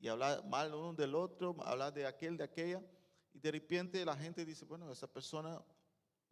y 0.00 0.08
hablar 0.08 0.44
mal 0.46 0.74
uno 0.74 0.92
del 0.92 1.14
otro, 1.14 1.56
hablar 1.64 1.92
de 1.92 2.06
aquel, 2.06 2.36
de 2.36 2.44
aquella, 2.44 2.82
y 3.32 3.38
de 3.38 3.50
repente 3.52 4.04
la 4.04 4.16
gente 4.16 4.44
dice, 4.44 4.64
bueno, 4.64 4.90
esa 4.90 5.06
persona 5.06 5.64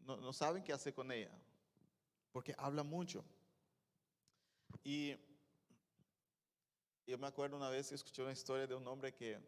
no, 0.07 0.33
saben 0.33 0.63
qué 0.63 0.73
hacer 0.73 0.95
con 0.95 1.11
ella, 1.11 1.31
porque 2.33 2.55
habla 2.57 2.83
mucho. 2.83 3.25
Y 4.85 5.17
yo 7.07 7.19
me 7.19 7.27
acuerdo 7.27 7.57
una 7.57 7.71
vez 7.71 7.89
que 7.89 7.95
escuché 7.97 8.23
una 8.23 8.33
historia 8.33 8.67
de 8.67 8.75
un 8.75 8.87
hombre 8.87 9.13
que 9.13 9.39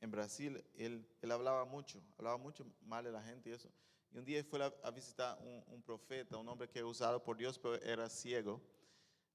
en 0.00 0.10
Brasil, 0.10 0.62
él, 0.74 1.06
él, 1.22 1.32
hablaba 1.32 1.64
mucho, 1.64 2.02
hablaba 2.18 2.36
mucho 2.36 2.66
mal 2.82 3.04
de 3.04 3.12
la 3.12 3.22
gente 3.22 3.50
y 3.50 3.52
eso. 3.52 3.70
Y 4.12 4.18
un 4.18 4.24
día 4.24 4.44
fue 4.44 4.62
a, 4.62 4.90
visitar 4.90 5.38
un, 5.40 5.64
un, 5.68 5.82
profeta, 5.82 6.36
un 6.36 6.48
hombre 6.48 6.68
que 6.68 6.78
era 6.78 6.86
usado 6.86 7.22
por 7.22 7.36
Dios, 7.36 7.58
pero 7.58 7.74
era 7.76 8.08
ciego. 8.08 8.60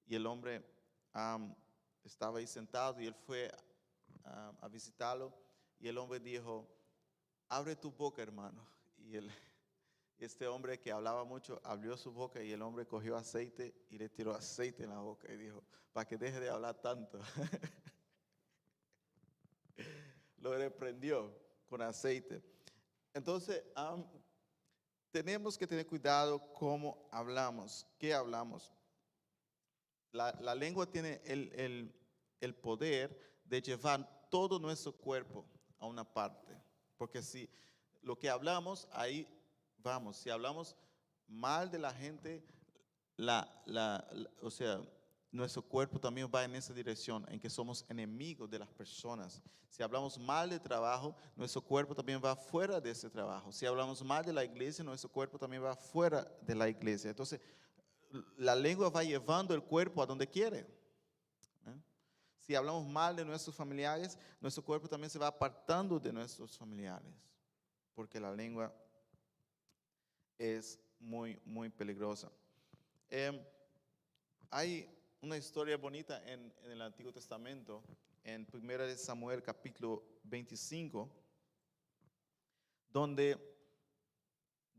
Y 0.06 0.16
el 0.16 0.26
hombre 0.26 0.64
estaba 2.04 2.40
ahí 2.40 2.48
sentado 2.48 3.00
y 3.02 3.08
él 3.08 3.16
fue 3.16 3.52
a 4.24 4.68
visitarlo. 4.70 5.34
Y 5.80 5.88
el 5.88 5.98
hombre 5.98 6.20
dijo, 6.20 6.68
abre 7.48 7.76
tu 7.76 7.92
boca, 7.92 8.22
hermano. 8.22 8.66
Y 10.20 10.26
este 10.26 10.48
hombre 10.48 10.82
que 10.82 10.92
hablaba 10.92 11.24
mucho 11.24 11.62
abrió 11.64 11.96
su 11.96 12.12
boca 12.12 12.44
y 12.44 12.52
el 12.52 12.62
hombre 12.62 12.86
cogió 12.86 13.16
aceite 13.16 13.74
y 13.90 13.98
le 13.98 14.10
tiró 14.10 14.34
aceite 14.34 14.84
en 14.84 14.90
la 14.90 15.00
boca 15.00 15.32
y 15.32 15.38
dijo, 15.38 15.64
para 15.94 16.06
que 16.06 16.18
deje 16.18 16.42
de 16.42 16.50
hablar 16.50 16.82
tanto. 16.82 17.22
Lo 20.40 20.58
reprendió 20.58 21.34
con 21.70 21.82
aceite. 21.82 22.44
Entonces, 23.14 23.64
tenemos 25.10 25.58
que 25.58 25.66
tener 25.66 25.88
cuidado 25.88 26.52
cómo 26.52 27.08
hablamos, 27.12 27.88
qué 27.98 28.14
hablamos. 28.14 28.74
La, 30.12 30.54
lengua 30.54 30.86
tiene 30.86 31.22
el, 31.24 31.94
el 32.42 32.56
poder 32.56 33.40
de 33.46 33.62
llevar 33.62 34.28
todo 34.30 34.60
nuestro 34.60 34.92
cuerpo 34.92 35.46
a 35.78 35.86
una 35.86 36.04
parte. 36.04 36.58
Porque 36.98 37.22
si 37.22 37.50
lo 38.02 38.18
que 38.18 38.30
hablamos, 38.30 38.88
ahí 38.92 39.28
vamos, 39.78 40.18
si 40.18 40.30
hablamos 40.30 40.76
mal 41.28 41.70
de 41.70 41.80
la 41.80 41.94
gente, 41.94 42.44
la, 43.16 43.50
la, 43.66 44.08
o 44.42 44.50
sea, 44.50 44.82
nuestro 45.32 45.62
cuerpo 45.62 46.00
también 46.00 46.30
va 46.34 46.44
en 46.44 46.56
esa 46.56 46.74
dirección, 46.74 47.26
en 47.30 47.40
que 47.40 47.50
somos 47.50 47.86
enemigos 47.90 48.50
de 48.50 48.60
las 48.60 48.70
personas. 48.70 49.42
Si 49.70 49.84
hablamos 49.84 50.18
mal 50.18 50.50
de 50.50 50.60
trabajo, 50.60 51.16
nuestro 51.36 51.62
cuerpo 51.62 51.94
también 51.94 52.20
va 52.24 52.36
fuera 52.36 52.82
de 52.82 52.90
ese 52.90 53.10
trabajo. 53.10 53.52
Si 53.52 53.66
hablamos 53.66 54.04
mal 54.04 54.26
de 54.26 54.34
la 54.34 54.44
iglesia, 54.44 54.84
nuestro 54.84 55.10
cuerpo 55.10 55.38
también 55.38 55.64
va 55.64 55.76
fuera 55.76 56.24
de 56.42 56.56
la 56.56 56.68
iglesia. 56.68 57.12
Entonces, 57.12 57.40
la 58.38 58.56
lengua 58.56 58.90
va 58.90 59.04
llevando 59.04 59.54
el 59.54 59.64
cuerpo 59.64 60.02
a 60.02 60.06
donde 60.08 60.28
quiere. 60.28 60.60
¿eh? 61.68 61.80
Si 62.40 62.56
hablamos 62.56 62.88
mal 62.88 63.16
de 63.16 63.24
nuestros 63.24 63.56
familiares, 63.56 64.18
nuestro 64.42 64.64
cuerpo 64.64 64.88
también 64.88 65.12
se 65.12 65.20
va 65.20 65.28
apartando 65.28 66.00
de 66.00 66.12
nuestros 66.12 66.58
familiares, 66.58 67.14
porque 68.00 68.18
la 68.18 68.32
lengua 68.32 68.74
es 70.38 70.80
muy, 71.02 71.38
muy 71.44 71.68
peligrosa. 71.68 72.32
Em, 73.10 73.38
hay 74.50 74.90
una 75.20 75.36
historia 75.36 75.76
bonita 75.76 76.24
en, 76.26 76.50
el 76.64 76.82
Antiguo 76.82 77.12
Testamento, 77.12 77.84
en 78.24 78.48
1 78.54 78.96
Samuel 78.96 79.44
capítulo 79.44 80.02
25, 80.24 81.10
donde 82.90 83.38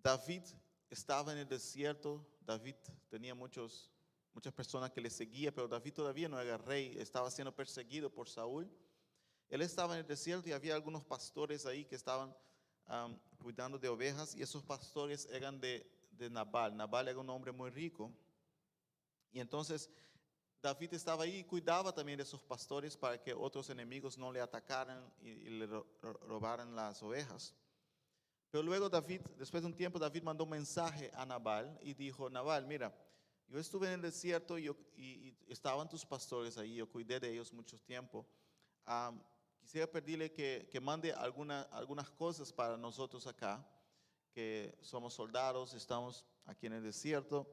David 0.03 0.45
estaba 0.89 1.33
en 1.33 1.41
el 1.41 1.47
desierto, 1.47 2.27
David 2.41 2.77
tenía 3.11 3.35
muchos, 3.35 3.91
muchas 4.33 4.55
personas 4.55 4.93
que 4.93 5.03
le 5.03 5.11
seguían, 5.11 5.53
pero 5.53 5.69
David 5.69 5.93
todavía 5.93 6.31
no 6.31 6.41
era 6.41 6.57
rey, 6.57 6.97
estaba 6.97 7.31
siendo 7.31 7.55
perseguido 7.55 8.09
por 8.09 8.31
Saúl. 8.31 8.67
Él 9.50 9.61
estaba 9.61 9.93
en 9.93 10.00
el 10.00 10.07
desierto 10.07 10.49
y 10.49 10.53
había 10.53 10.75
algunos 10.75 11.05
pastores 11.05 11.67
ahí 11.67 11.85
que 11.85 11.97
estaban 11.97 12.35
cuidando 13.43 13.79
de 13.79 13.89
ovejas 13.89 14.35
y 14.35 14.43
esos 14.43 14.63
pastores 14.63 15.27
eran 15.33 15.61
de, 15.61 15.87
Nabal. 16.31 16.77
Nabal 16.77 17.09
era 17.09 17.19
un 17.19 17.31
hombre 17.31 17.53
muy 17.53 17.71
rico. 17.71 18.13
Y 19.33 19.41
entonces 19.41 19.89
David 20.63 20.93
estaba 20.95 21.25
ahí 21.25 21.39
y 21.39 21.45
cuidaba 21.45 21.93
también 21.95 22.19
de 22.19 22.25
esos 22.25 22.43
pastores 22.43 22.97
para 22.97 23.23
que 23.23 23.33
otros 23.33 23.71
enemigos 23.71 24.19
no 24.19 24.31
le 24.33 24.41
atacaran 24.41 25.03
y, 25.23 25.49
le 25.51 25.67
ro- 25.67 25.87
ro- 26.03 26.21
robaran 26.27 26.75
las 26.75 27.03
ovejas. 27.03 27.55
Pero 28.51 28.63
luego 28.65 28.89
David, 28.89 29.21
después 29.39 29.63
de 29.63 29.69
un 29.69 29.75
tiempo, 29.75 29.99
David 29.99 30.23
mandó 30.25 30.45
un 30.45 30.51
mensaje 30.51 31.11
a 31.15 31.25
Nabal 31.25 31.79
y 31.83 31.95
dijo, 31.95 32.29
Nabal, 32.29 32.67
mira, 32.67 32.93
yo 33.49 33.59
estuve 33.59 33.87
en 33.87 33.95
el 33.95 34.03
desierto 34.03 34.59
y, 34.59 34.65
yo- 34.65 34.77
estaban 35.49 35.89
tus 35.89 36.05
pastores 36.05 36.59
ahí, 36.59 36.75
yo 36.75 36.89
cuidé 36.91 37.21
de 37.21 37.31
ellos 37.33 37.53
mucho 37.53 37.79
tiempo. 37.79 38.27
Quisiera 39.61 39.87
pedirle 39.87 40.33
que, 40.33 40.81
mande 40.81 41.12
alguna- 41.12 41.62
algunas 41.71 42.11
cosas 42.11 42.52
para 42.52 42.76
nosotros 42.76 43.26
acá, 43.26 43.64
que 44.33 44.76
somos 44.81 45.14
soldados, 45.14 45.75
estamos 45.75 46.25
aquí 46.47 46.67
en 46.67 46.75
el 46.75 46.83
desierto, 46.83 47.47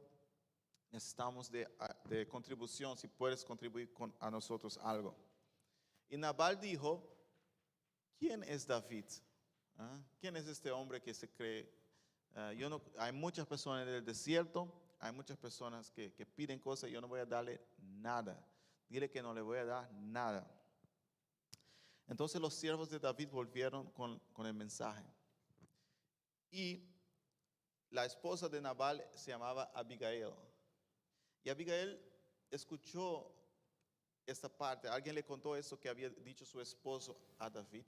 necesitamos 0.91 1.51
de, 1.51 2.27
contribución, 2.29 2.97
si 2.97 3.07
puedes 3.07 3.43
contribuir 3.43 3.93
con, 3.93 4.15
a 4.19 4.31
nosotros 4.31 4.77
algo. 4.81 5.15
Y 6.09 6.17
Nabal 6.17 6.59
dijo, 6.59 7.03
¿quién 8.17 8.43
es 8.43 8.65
David? 8.65 9.05
¿Ah? 9.77 9.99
¿Quién 10.19 10.35
es 10.37 10.47
este 10.47 10.71
hombre 10.71 11.01
que 11.01 11.13
se 11.13 11.29
cree? 11.29 11.71
Ah, 12.33 12.53
yo 12.53 12.69
no, 12.69 12.81
hay 12.97 13.11
muchas 13.11 13.45
personas 13.45 13.87
en 13.87 13.95
el 13.95 14.05
desierto, 14.05 14.71
hay 14.99 15.11
muchas 15.11 15.37
personas 15.37 15.91
que, 15.91 16.09
piden 16.35 16.59
cosas 16.59 16.89
yo 16.89 17.01
no 17.01 17.07
voy 17.07 17.19
a 17.19 17.25
darle 17.25 17.61
nada. 17.77 18.43
Dile 18.89 19.09
que 19.09 19.21
no 19.21 19.33
le 19.33 19.41
voy 19.41 19.57
a 19.57 19.65
dar 19.65 19.91
nada. 19.91 20.49
Entonces 22.07 22.39
los 22.39 22.53
siervos 22.53 22.89
de 22.89 22.99
David 22.99 23.29
volvieron 23.29 23.91
con, 23.91 24.19
con 24.33 24.45
el 24.45 24.53
mensaje. 24.53 25.03
Y 26.49 26.81
la 27.89 28.05
esposa 28.05 28.47
de 28.47 28.61
Nabal 28.61 29.05
se 29.13 29.31
llamaba 29.31 29.71
Abigail. 29.73 30.33
Y 31.43 31.49
Abigail 31.49 31.99
escuchó 32.49 33.31
esta 34.25 34.49
parte. 34.49 34.87
Alguien 34.87 35.15
le 35.15 35.23
contó 35.23 35.55
eso 35.55 35.79
que 35.79 35.89
había 35.89 36.09
dicho 36.09 36.45
su 36.45 36.59
esposo 36.61 37.17
a 37.39 37.49
David. 37.49 37.85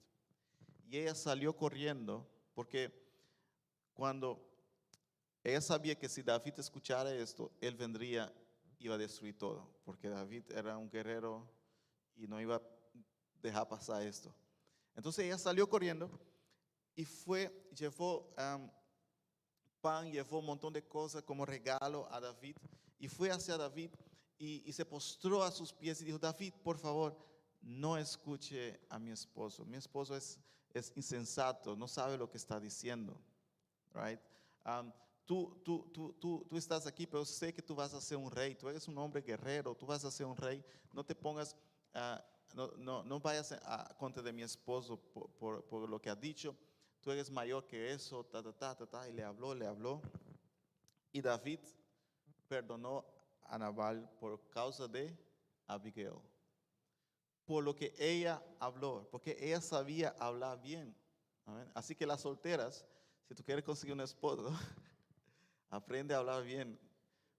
Y 0.88 0.98
ella 0.98 1.14
salió 1.14 1.56
corriendo 1.56 2.26
porque 2.54 2.92
cuando 3.94 4.46
ella 5.44 5.60
sabía 5.60 5.98
que 5.98 6.08
si 6.08 6.22
David 6.22 6.54
escuchara 6.58 7.12
esto, 7.14 7.52
él 7.60 7.74
vendría, 7.74 8.32
iba 8.78 8.94
a 8.94 8.98
destruir 8.98 9.36
todo. 9.38 9.66
Porque 9.84 10.08
David 10.08 10.50
era 10.50 10.76
un 10.76 10.90
guerrero 10.90 11.48
y 12.16 12.26
no 12.26 12.40
iba 12.40 12.56
a 12.56 12.62
dejar 13.42 13.68
pasar 13.68 14.02
esto. 14.02 14.34
Entonces 14.94 15.24
ella 15.24 15.38
salió 15.38 15.68
corriendo 15.68 16.10
y 16.94 17.04
fue, 17.04 17.68
llevó 17.74 18.32
am, 18.36 18.70
pan, 19.80 20.10
llevó 20.10 20.40
un 20.40 20.46
montón 20.46 20.72
de 20.72 20.86
cosas 20.86 21.22
como 21.22 21.46
regalo 21.46 22.06
a 22.10 22.20
David 22.20 22.56
y 22.98 23.08
fue 23.08 23.30
hacia 23.30 23.56
David 23.56 23.90
y, 24.38 24.62
y 24.64 24.72
se 24.72 24.84
postró 24.84 25.42
a 25.42 25.50
sus 25.50 25.72
pies 25.72 26.00
y 26.00 26.04
dijo, 26.04 26.18
David, 26.18 26.54
por 26.62 26.78
favor, 26.78 27.16
no 27.62 27.96
escuche 27.96 28.80
a 28.88 28.98
mi 28.98 29.10
esposo. 29.10 29.64
Mi 29.64 29.76
esposo 29.76 30.16
es, 30.16 30.38
es 30.72 30.92
insensato, 30.96 31.76
no 31.76 31.86
sabe 31.86 32.16
lo 32.16 32.30
que 32.30 32.38
está 32.38 32.58
diciendo. 32.58 33.20
Right? 33.92 34.20
Um, 34.64 34.92
tú, 35.26 35.60
tú, 35.64 35.90
tú, 35.92 36.46
tú, 36.48 36.56
estás 36.56 36.86
aquí, 36.86 37.06
pero 37.06 37.24
sé 37.24 37.52
que 37.52 37.62
tú 37.62 37.74
vas 37.74 37.92
a 37.94 38.00
ser 38.00 38.16
un 38.16 38.30
rey. 38.30 38.54
Tú 38.54 38.68
eres 38.68 38.88
un 38.88 38.96
hombre 38.98 39.22
guerrero, 39.22 39.74
tú 39.74 39.86
vas 39.86 40.04
a 40.04 40.10
ser 40.10 40.26
un 40.26 40.36
rey. 40.36 40.64
No 40.92 41.04
te 41.04 41.14
pongas, 41.14 41.56
ah, 41.94 42.24
no, 42.54 42.68
no, 42.76 43.02
no 43.04 43.20
vayas 43.20 43.52
a, 43.52 43.94
contra 43.96 44.22
de 44.22 44.32
mi 44.32 44.42
esposo 44.42 44.96
por, 44.96 45.30
por, 45.32 45.64
por 45.64 45.88
lo 45.88 46.00
que 46.00 46.10
ha 46.10 46.16
dicho. 46.16 46.56
Tú 47.00 47.10
eres 47.10 47.30
mayor 47.30 47.66
que 47.66 47.92
eso, 47.92 48.24
ta, 48.24 48.42
ta, 48.42 48.52
ta, 48.52 48.76
ta, 48.76 48.86
ta. 48.86 49.08
Y 49.08 49.12
le 49.12 49.24
habló, 49.24 49.54
le 49.54 49.66
habló. 49.66 50.02
Y 51.12 51.20
David 51.20 51.60
perdonó 52.48 53.04
a 53.44 53.58
Nabal 53.58 54.08
por 54.18 54.48
causa 54.50 54.86
de 54.86 55.16
Abigail. 55.66 56.18
Por 57.44 57.64
lo 57.64 57.74
que 57.74 57.94
ella 57.98 58.42
habló, 58.58 59.08
porque 59.10 59.36
ella 59.40 59.60
sabía 59.60 60.14
hablar 60.18 60.60
bien. 60.60 60.94
Amén. 61.46 61.70
Así 61.74 61.94
que 61.96 62.06
las 62.06 62.20
solteras, 62.20 62.86
si 63.26 63.34
tú 63.34 63.42
quieres 63.42 63.64
conseguir 63.64 63.94
un 63.94 64.00
esposo, 64.02 64.52
aprende 65.70 66.14
a 66.14 66.18
hablar 66.18 66.44
bien. 66.44 66.78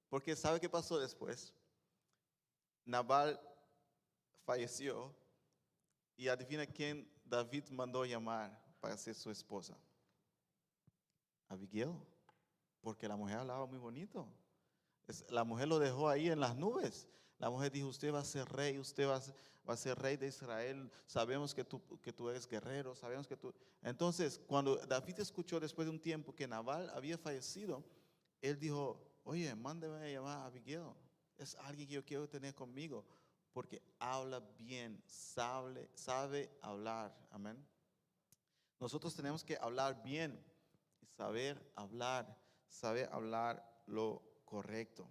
Porque 0.09 0.35
¿sabe 0.35 0.59
qué 0.59 0.67
pasó 0.67 0.99
después? 0.99 1.53
Nabal 2.83 3.39
falleció 4.45 5.13
y 6.15 6.27
adivina 6.27 6.65
quién 6.65 7.09
David 7.25 7.69
mandó 7.69 8.05
llamar 8.05 8.59
para 8.79 8.97
ser 8.97 9.15
su 9.15 9.31
esposa. 9.31 9.77
Abigail, 11.47 11.93
porque 12.81 13.07
la 13.07 13.15
mujer 13.15 13.37
hablaba 13.37 13.65
muy 13.65 13.77
bonito. 13.77 14.27
La 15.29 15.43
mujer 15.43 15.67
lo 15.67 15.79
dejó 15.79 16.07
ahí 16.09 16.29
en 16.29 16.39
las 16.39 16.55
nubes. 16.55 17.07
La 17.37 17.49
mujer 17.49 17.71
dijo, 17.71 17.87
usted 17.87 18.13
va 18.13 18.19
a 18.19 18.25
ser 18.25 18.47
rey, 18.49 18.77
usted 18.77 19.07
va 19.07 19.15
a 19.15 19.21
ser, 19.21 19.35
va 19.67 19.73
a 19.73 19.77
ser 19.77 19.97
rey 19.97 20.15
de 20.15 20.27
Israel. 20.27 20.91
Sabemos 21.07 21.53
que 21.53 21.63
tú, 21.63 21.81
que 22.01 22.13
tú 22.13 22.29
eres 22.29 22.47
guerrero, 22.47 22.95
sabemos 22.95 23.27
que 23.27 23.35
tú... 23.35 23.53
Entonces, 23.81 24.39
cuando 24.47 24.77
David 24.77 25.19
escuchó 25.19 25.59
después 25.59 25.87
de 25.87 25.91
un 25.91 25.99
tiempo 25.99 26.35
que 26.35 26.47
Nabal 26.47 26.89
había 26.91 27.17
fallecido, 27.17 27.83
él 28.41 28.59
dijo, 28.59 29.01
oye, 29.23 29.53
mándeme 29.55 29.97
a 29.97 30.09
llamar 30.09 30.37
a 30.37 30.45
Abigail. 30.45 30.93
Es 31.37 31.55
alguien 31.55 31.87
que 31.87 31.95
yo 31.95 32.05
quiero 32.05 32.29
tener 32.29 32.53
conmigo, 32.53 33.03
porque 33.53 33.81
habla 33.99 34.39
bien, 34.57 35.01
sabe, 35.05 35.89
sabe 35.93 36.49
hablar. 36.61 37.15
Amén. 37.31 37.65
Nosotros 38.79 39.15
tenemos 39.15 39.43
que 39.43 39.57
hablar 39.57 40.01
bien 40.01 40.43
y 41.01 41.05
saber 41.05 41.71
hablar, 41.75 42.37
saber 42.67 43.09
hablar 43.11 43.83
lo 43.85 44.21
correcto. 44.45 45.07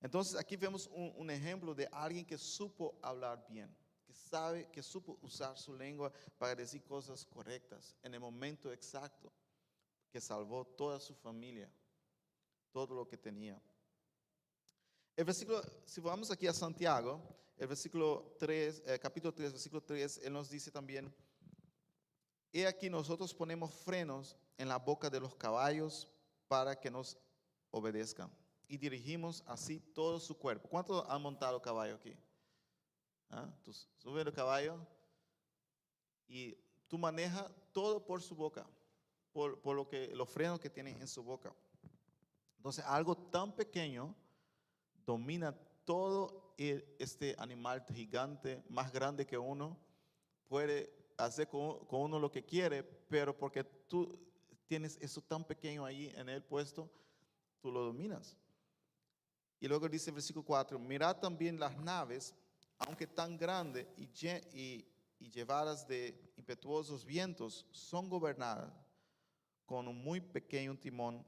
Entonces 0.00 0.38
aquí 0.38 0.56
vemos 0.56 0.90
un, 0.92 1.30
ejemplo 1.30 1.74
de 1.74 1.88
alguien 1.90 2.26
que 2.26 2.36
supo 2.36 2.98
hablar 3.00 3.46
bien, 3.48 3.74
que 4.04 4.12
sabe, 4.12 4.68
que 4.70 4.82
supo 4.82 5.18
usar 5.22 5.56
su 5.56 5.74
lengua 5.74 6.12
para 6.36 6.54
decir 6.54 6.84
cosas 6.84 7.24
correctas 7.24 7.96
en 8.02 8.12
el 8.12 8.20
momento 8.20 8.70
exacto, 8.70 9.32
que 10.10 10.20
salvó 10.20 10.66
toda 10.66 11.00
su 11.00 11.14
familia, 11.14 11.72
todo 12.70 12.94
lo 12.94 13.08
que 13.08 13.16
tenía. 13.16 13.58
El 15.16 15.24
versículo, 15.24 15.62
si 15.86 16.02
vamos 16.02 16.30
aquí 16.30 16.46
a 16.46 16.52
Santiago, 16.52 17.22
el 17.56 17.68
versículo 17.68 18.34
3, 18.38 18.82
eh, 18.86 18.98
capítulo 18.98 19.32
3, 19.32 19.52
versículo 19.52 19.82
3, 19.82 20.20
él 20.24 20.32
nos 20.32 20.50
dice 20.50 20.70
también, 20.70 21.14
He 22.52 22.68
aquí 22.68 22.88
nosotros 22.88 23.34
ponemos 23.34 23.74
frenos 23.74 24.36
en 24.58 24.68
la 24.68 24.78
boca 24.78 25.10
de 25.10 25.18
los 25.18 25.34
caballos 25.34 26.08
para 26.46 26.78
que 26.78 26.88
nos 26.88 27.18
obedezcan. 27.72 28.30
Y 28.68 28.78
dirigimos 28.78 29.42
así 29.46 29.80
todo 29.80 30.20
su 30.20 30.38
cuerpo. 30.38 30.68
¿Cuántos 30.68 31.04
han 31.08 31.20
montado 31.20 31.60
caballo 31.60 31.96
aquí? 31.96 32.16
¿Ah? 33.28 33.52
Tú 33.64 33.72
subes 33.72 34.24
el 34.24 34.32
caballo 34.32 34.78
y 36.28 36.56
tú 36.86 36.96
manejas 36.96 37.52
todo 37.72 38.06
por 38.06 38.22
su 38.22 38.36
boca, 38.36 38.64
por, 39.32 39.60
por 39.60 39.74
lo 39.74 39.88
que, 39.88 40.14
los 40.14 40.28
frenos 40.28 40.60
que 40.60 40.70
tiene 40.70 40.92
en 40.92 41.08
su 41.08 41.24
boca. 41.24 41.52
Entonces, 42.56 42.84
algo 42.84 43.16
tan 43.16 43.52
pequeño 43.52 44.14
domina 45.04 45.52
todo 45.84 46.43
este 46.56 47.34
animal 47.38 47.84
gigante, 47.92 48.62
más 48.68 48.92
grande 48.92 49.26
que 49.26 49.36
uno, 49.38 49.76
puede 50.48 50.92
hacer 51.16 51.48
con, 51.48 51.84
con 51.86 52.02
uno 52.02 52.18
lo 52.18 52.30
que 52.30 52.44
quiere, 52.44 52.82
pero 52.82 53.36
porque 53.36 53.64
tú 53.64 54.18
tienes 54.66 54.96
eso 55.00 55.20
tan 55.20 55.44
pequeño 55.44 55.84
ahí 55.84 56.12
en 56.16 56.28
el 56.28 56.42
puesto, 56.42 56.90
tú 57.60 57.70
lo 57.70 57.80
dominas. 57.84 58.36
Y 59.60 59.68
luego 59.68 59.88
dice 59.88 60.10
el 60.10 60.14
versículo 60.14 60.44
4, 60.44 60.78
mirad 60.78 61.16
también 61.18 61.58
las 61.58 61.76
naves, 61.78 62.34
aunque 62.78 63.06
tan 63.06 63.36
grandes 63.38 63.86
y, 63.96 64.08
y- 64.52 64.86
y 65.20 65.30
llevadas 65.30 65.86
de 65.88 66.32
impetuosos 66.36 67.04
vientos, 67.04 67.64
son 67.70 68.08
gobernadas 68.08 68.72
con 69.64 69.88
un 69.88 70.02
muy 70.02 70.20
pequeño 70.20 70.76
timón 70.78 71.24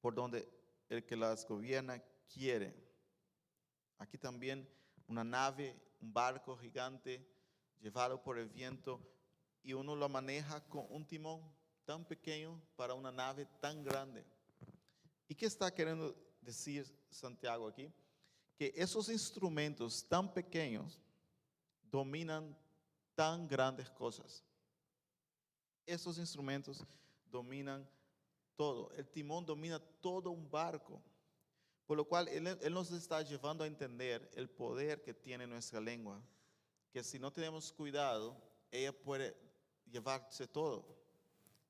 por 0.00 0.14
donde 0.14 0.48
el 0.88 1.04
que 1.04 1.16
las 1.16 1.46
gobierna 1.46 2.02
quiere. 2.32 2.85
Aquí 3.98 4.18
también 4.18 4.68
una 5.06 5.24
nave, 5.24 5.74
un 6.00 6.12
barco 6.12 6.56
gigante 6.56 7.26
llevado 7.80 8.22
por 8.22 8.38
el 8.38 8.48
viento 8.48 9.00
y 9.62 9.72
uno 9.72 9.96
lo 9.96 10.08
maneja 10.08 10.60
con 10.68 10.86
un 10.90 11.06
timón 11.06 11.40
tan 11.84 12.04
pequeño 12.04 12.60
para 12.76 12.94
una 12.94 13.12
nave 13.12 13.46
tan 13.60 13.82
grande. 13.82 14.24
¿Y 15.28 15.34
qué 15.34 15.46
está 15.46 15.72
queriendo 15.72 16.14
decir 16.40 16.86
Santiago 17.10 17.68
aquí? 17.68 17.92
Que 18.56 18.72
esos 18.76 19.08
instrumentos 19.08 20.06
tan 20.08 20.32
pequeños 20.32 21.00
dominan 21.90 22.56
tan 23.14 23.48
grandes 23.48 23.90
cosas. 23.90 24.44
Esos 25.84 26.18
instrumentos 26.18 26.84
dominan 27.30 27.88
todo. 28.56 28.90
El 28.92 29.08
timón 29.08 29.44
domina 29.44 29.78
todo 30.00 30.30
un 30.30 30.50
barco. 30.50 31.02
Por 31.86 31.96
lo 31.96 32.04
cual 32.04 32.28
él, 32.28 32.46
él, 32.60 32.74
nos 32.74 32.90
está 32.90 33.22
llevando 33.22 33.62
a 33.62 33.66
entender 33.66 34.28
el 34.34 34.50
poder 34.50 35.02
que 35.02 35.14
tiene 35.14 35.46
nuestra 35.46 35.80
lengua. 35.80 36.20
Que 36.92 37.04
si 37.04 37.18
no 37.18 37.32
tenemos 37.32 37.72
cuidado, 37.72 38.36
ella 38.70 38.92
puede 38.92 39.36
llevarse 39.90 40.48
todo. 40.48 40.84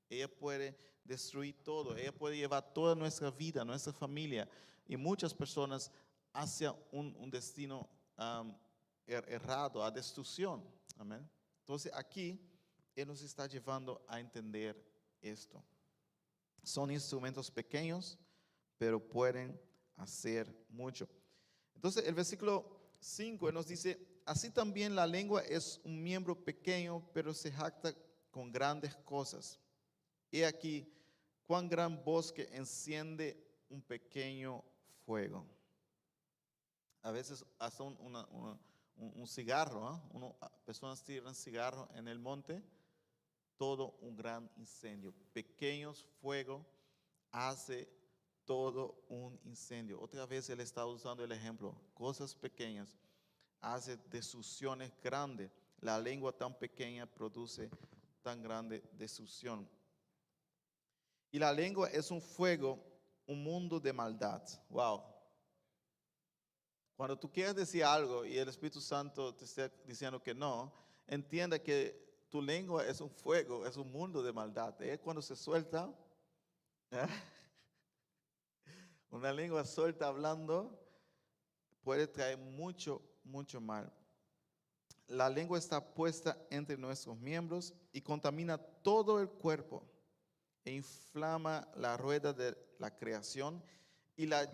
Ella 0.09 0.27
puede 0.27 0.75
destruir 1.03 1.55
todo. 1.63 1.95
Ella 1.95 2.11
puede 2.11 2.37
llevar 2.37 2.73
toda 2.73 2.95
nuestra 2.95 3.29
vida, 3.29 3.63
nuestra 3.63 3.93
familia 3.93 4.49
y 4.87 4.97
muchas 4.97 5.33
personas 5.33 5.91
hacia 6.33 6.75
un, 6.91 7.15
un 7.19 7.29
destino 7.29 7.87
um, 8.17 8.55
er, 9.05 9.25
errado, 9.27 9.83
a 9.83 9.91
destrucción. 9.91 10.63
Amén. 10.97 11.27
Entonces 11.59 11.91
aquí 11.93 12.39
Él 12.95 13.07
nos 13.07 13.21
está 13.21 13.47
llevando 13.47 14.03
a 14.07 14.19
entender 14.19 14.81
esto. 15.21 15.63
Son 16.63 16.91
instrumentos 16.91 17.51
pequeños, 17.51 18.17
pero 18.77 18.99
pueden 18.99 19.59
hacer 19.97 20.53
mucho. 20.69 21.07
Entonces 21.75 22.05
el 22.07 22.15
versículo 22.15 22.77
5 22.99 23.51
nos 23.51 23.67
dice, 23.67 23.99
así 24.25 24.49
también 24.49 24.95
la 24.95 25.05
lengua 25.05 25.41
es 25.43 25.79
un 25.83 26.01
miembro 26.01 26.35
pequeño, 26.35 27.07
pero 27.13 27.33
se 27.33 27.51
jacta 27.51 27.93
con 28.31 28.51
grandes 28.51 28.95
cosas. 28.97 29.59
He 30.31 30.45
aquí 30.45 30.91
cuán 31.45 31.67
gran 31.69 32.03
bosque 32.03 32.49
enciende 32.51 33.43
un 33.69 33.81
pequeño 33.81 34.63
fuego. 35.05 35.45
A 37.01 37.11
veces 37.11 37.45
hasta 37.57 37.83
un, 37.83 37.97
un, 38.97 39.27
cigarro, 39.27 39.87
¿ah? 39.87 40.03
Ah, 40.41 40.51
personas 40.65 41.03
tiran 41.03 41.33
cigarro 41.33 41.87
en 41.95 42.07
el 42.07 42.19
monte, 42.19 42.61
todo 43.55 43.97
un 44.01 44.15
gran 44.15 44.49
incendio. 44.57 45.13
Pequeños 45.31 46.05
fuegos 46.21 46.65
hace 47.31 47.87
todo 48.47 49.03
un 49.09 49.37
incendio. 49.43 50.01
Otra 50.01 50.25
vez 50.25 50.49
él 50.49 50.61
está 50.61 50.85
usando 50.85 51.23
el 51.23 51.31
ejemplo, 51.33 51.75
cosas 51.93 52.33
pequeñas 52.33 52.97
hace 53.59 53.97
destrucciones 54.09 54.91
grandes. 55.03 55.51
La 55.79 55.99
lengua 55.99 56.31
tan 56.31 56.57
pequeña 56.57 57.05
produce 57.05 57.69
tan 58.23 58.41
grande 58.41 58.81
destrucción. 58.93 59.69
Y 61.31 61.39
la 61.39 61.51
lengua 61.51 61.89
es 61.89 62.09
un 62.09 62.21
fuego, 62.21 62.83
un 63.27 63.43
mundo 63.43 63.79
de 63.79 63.93
maldad. 63.93 64.41
Wow. 64.69 65.03
Cuando 66.95 67.19
tú 67.19 67.31
quieres 67.31 67.55
decir 67.55 67.83
algo 67.83 68.25
y 68.25 68.37
el 68.37 68.47
Espíritu 68.47 68.81
Santo 68.81 69.35
te 69.35 69.45
está 69.45 69.69
diciendo 69.85 70.23
que 70.23 70.33
no, 70.33 70.73
entienda 71.05 71.59
que 71.59 72.25
tu 72.29 72.41
lengua 72.41 72.85
es 72.87 73.01
un 73.01 73.09
fuego, 73.09 73.67
es 73.67 73.77
un 73.77 73.91
mundo 73.91 74.23
de 74.23 74.33
maldad. 74.33 74.81
¿eh? 74.81 74.97
Cuando 74.97 75.21
se 75.21 75.35
suelta, 75.35 75.93
¿eh? 76.91 77.05
Una 79.09 79.31
lengua 79.31 79.63
suelta 79.65 80.07
hablando 80.07 80.77
puede 81.81 82.07
traer 82.07 82.37
mucho, 82.37 83.01
mucho 83.23 83.61
mal. 83.61 83.91
La 85.07 85.29
lengua 85.29 85.57
está 85.57 85.93
puesta 85.93 86.37
entre 86.49 86.77
nuestros 86.77 87.17
miembros 87.17 87.73
y 87.93 88.01
contamina 88.01 88.57
todo 88.57 89.21
el 89.21 89.29
cuerpo 89.29 89.83
e 90.65 90.71
inflama 90.71 91.65
la 91.75 91.95
rueda 91.95 92.33
de 92.33 92.57
la 92.77 92.93
creación 92.93 93.63
y, 94.17 94.25
la, 94.25 94.49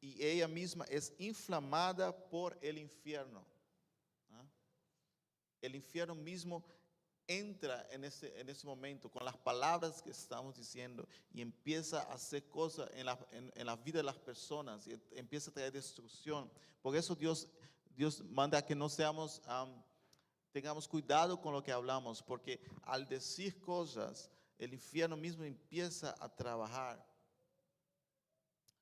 y 0.00 0.24
ella 0.24 0.48
misma 0.48 0.86
es 0.88 1.12
inflamada 1.18 2.16
por 2.30 2.58
el 2.62 2.78
infierno. 2.78 3.44
¿ah? 4.30 4.46
El 5.60 5.74
infierno 5.74 6.14
mismo 6.14 6.64
entra 7.26 7.86
en 7.90 8.04
ese, 8.04 8.38
en 8.38 8.48
ese 8.48 8.66
momento 8.66 9.10
con 9.10 9.24
las 9.24 9.36
palabras 9.36 10.02
que 10.02 10.10
estamos 10.10 10.56
diciendo 10.56 11.08
y 11.32 11.40
empieza 11.40 12.02
a 12.02 12.14
hacer 12.14 12.48
cosas 12.48 12.90
en 12.94 13.06
la, 13.06 13.18
en, 13.32 13.66
la 13.66 13.76
vida 13.76 13.98
de 13.98 14.04
las 14.04 14.18
personas 14.18 14.86
y 14.86 14.98
empieza 15.12 15.50
a 15.50 15.54
traer 15.54 15.72
destrucción. 15.72 16.50
Por 16.82 16.96
eso 16.96 17.14
Dios, 17.14 17.48
Dios 17.96 18.22
manda 18.24 18.64
que 18.64 18.74
no 18.74 18.88
seamos, 18.88 19.40
tengamos 20.52 20.86
cuidado 20.86 21.40
con 21.40 21.52
lo 21.52 21.62
que 21.62 21.72
hablamos, 21.72 22.22
porque 22.22 22.60
al 22.82 23.08
decir 23.08 23.60
cosas, 23.60 24.30
el 24.58 24.74
infierno 24.74 25.16
mismo 25.16 25.44
empieza 25.44 26.14
a 26.20 26.28
trabajar. 26.28 27.04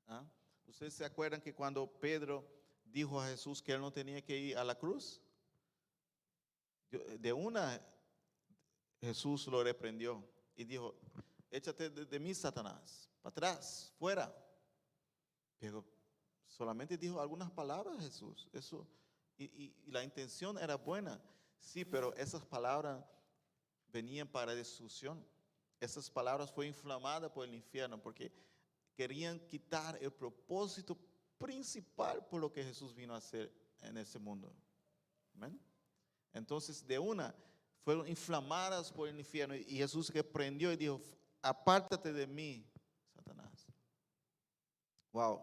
¿Ah? 0.06 0.24
¿Ustedes 0.66 0.94
se 0.94 1.04
acuerdan 1.04 1.40
que 1.40 1.54
cuando 1.54 1.86
Pedro 1.86 2.46
dijo 2.84 3.20
a 3.20 3.28
Jesús 3.28 3.62
que 3.62 3.72
él 3.72 3.80
no 3.80 3.92
tenía 3.92 4.22
que 4.22 4.36
ir 4.36 4.58
a 4.58 4.64
la 4.64 4.74
cruz? 4.74 5.20
De 6.90 7.32
una, 7.32 7.80
Jesús 9.02 9.46
lo 9.48 9.62
reprendió 9.62 10.24
y 10.56 10.64
dijo, 10.64 10.94
échate 11.50 11.90
de, 11.90 12.18
mí, 12.18 12.34
Satanás, 12.34 13.10
para 13.20 13.32
atrás, 13.32 13.92
fuera. 13.98 14.34
Pero 15.58 15.84
solamente 16.46 16.96
dijo 16.96 17.20
algunas 17.20 17.50
palabras 17.50 18.00
Jesús. 18.00 18.48
Eso, 18.52 18.88
y, 19.36 19.44
y 19.44 19.90
la 19.90 20.02
intención 20.02 20.56
era 20.56 20.76
buena, 20.76 21.20
sí, 21.60 21.84
pero 21.84 22.14
esas 22.14 22.46
palabras 22.46 23.04
venían 23.92 24.26
para 24.26 24.54
destrucción 24.54 25.22
esas 25.82 26.08
palabras 26.08 26.52
fue 26.52 26.68
inflamada 26.68 27.32
por 27.32 27.44
el 27.44 27.54
infierno 27.56 28.00
porque 28.00 28.32
querían 28.94 29.40
quitar 29.48 29.98
el 30.00 30.12
propósito 30.12 30.96
principal 31.38 32.24
por 32.26 32.40
lo 32.40 32.52
que 32.52 32.62
Jesús 32.62 32.94
vino 32.94 33.14
a 33.14 33.18
hacer 33.18 33.52
en 33.80 33.96
ese 33.96 34.20
mundo. 34.20 34.54
Entonces, 36.32 36.86
de 36.86 37.00
una, 37.00 37.34
fueron 37.82 38.06
inflamadas 38.08 38.92
por 38.92 39.08
el 39.08 39.18
infierno 39.18 39.54
y 39.54 39.76
Jesús 39.76 40.10
reprendió 40.10 40.72
y 40.72 40.76
dijo, 40.76 41.00
apártate 41.42 42.12
de 42.12 42.26
mí, 42.26 42.64
Satanás. 43.14 43.66
Wow. 45.12 45.42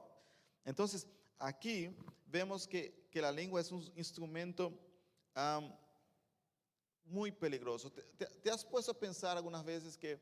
Entonces, 0.63 1.07
aquí 1.37 1.95
vemos 2.25 2.67
que, 2.67 3.07
que 3.11 3.21
la 3.21 3.31
lengua 3.31 3.61
es 3.61 3.71
un 3.71 3.83
instrumento 3.95 4.73
muy 7.05 7.31
peligroso. 7.31 7.91
¿Te, 7.91 8.51
has 8.51 8.63
puesto 8.63 8.91
a 8.91 8.99
pensar 8.99 9.35
algunas 9.35 9.63
veces 9.63 9.97
que 9.97 10.19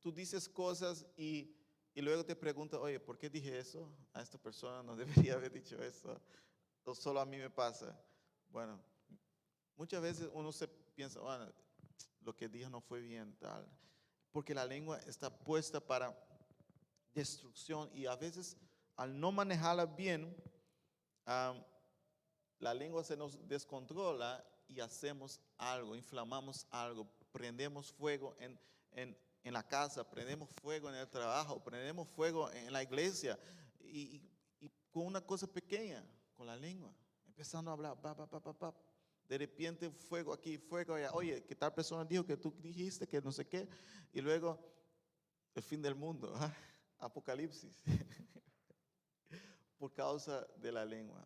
tú 0.00 0.12
dices 0.12 0.48
cosas 0.48 1.06
y, 1.16 1.54
y 1.94 2.00
luego 2.00 2.24
te 2.24 2.34
preguntas, 2.34 2.80
oye, 2.80 2.98
¿por 2.98 3.18
qué 3.18 3.28
dije 3.28 3.58
eso? 3.58 3.88
A 4.12 4.22
esta 4.22 4.38
persona 4.38 4.82
no 4.82 4.96
debería 5.24 5.34
haber 5.34 5.52
dicho 5.52 5.80
eso. 5.82 6.20
O 6.84 6.94
solo 6.94 7.20
a 7.20 7.26
mí 7.26 7.36
me 7.36 7.50
pasa. 7.50 7.96
Bueno, 8.48 8.80
muchas 9.76 10.02
veces 10.02 10.28
uno 10.32 10.50
se 10.50 10.66
piensa, 11.00 11.18
bueno, 11.18 11.50
lo 12.20 12.36
que 12.36 12.46
dije 12.46 12.68
no 12.68 12.82
fue 12.82 13.00
bien, 13.00 13.34
tal. 13.38 13.66
Porque 14.30 14.54
la 14.54 14.66
lengua 14.66 14.98
está 15.06 15.30
puesta 15.30 15.80
para 15.80 16.14
destrucción 17.14 17.88
y 17.94 18.04
a 18.04 18.14
veces 18.16 18.54
al 18.96 19.18
no 19.18 19.32
manejarla 19.32 19.86
bien, 19.86 20.36
la 21.24 22.74
lengua 22.74 23.02
se 23.02 23.16
nos 23.16 23.48
descontrola 23.48 24.44
y 24.68 24.80
hacemos 24.80 25.40
algo, 25.56 25.96
inflamamos 25.96 26.66
algo, 26.70 27.10
prendemos 27.32 27.90
fuego 27.90 28.36
en, 28.38 28.60
en, 28.90 29.16
en 29.42 29.54
la 29.54 29.66
casa, 29.66 30.04
prendemos 30.04 30.50
fuego 30.60 30.90
en 30.90 30.96
el 30.96 31.08
trabajo, 31.08 31.64
prendemos 31.64 32.10
fuego 32.10 32.52
en 32.52 32.74
la 32.74 32.82
iglesia 32.82 33.38
y, 33.78 34.20
con 34.90 35.06
una 35.06 35.22
cosa 35.22 35.46
pequeña, 35.46 36.04
con 36.34 36.46
la 36.46 36.56
lengua, 36.56 36.92
empezando 37.24 37.70
a 37.70 37.72
hablar, 37.72 37.96
de 39.30 39.38
repente 39.38 39.88
fuego 39.92 40.32
aquí, 40.32 40.58
fuego 40.58 40.94
allá, 40.94 41.12
oye, 41.12 41.44
que 41.44 41.54
tal 41.54 41.72
persona 41.72 42.04
dijo 42.04 42.26
que 42.26 42.36
tú 42.36 42.52
dijiste 42.58 43.06
que 43.06 43.20
no 43.20 43.30
sé 43.30 43.46
qué, 43.46 43.68
y 44.12 44.20
luego 44.20 44.58
el 45.54 45.62
fin 45.62 45.80
del 45.80 45.94
mundo, 45.94 46.34
¿ah? 46.34 46.52
apocalipsis, 46.98 47.80
por 49.78 49.92
causa 49.92 50.44
de 50.56 50.72
la 50.72 50.84
lengua. 50.84 51.24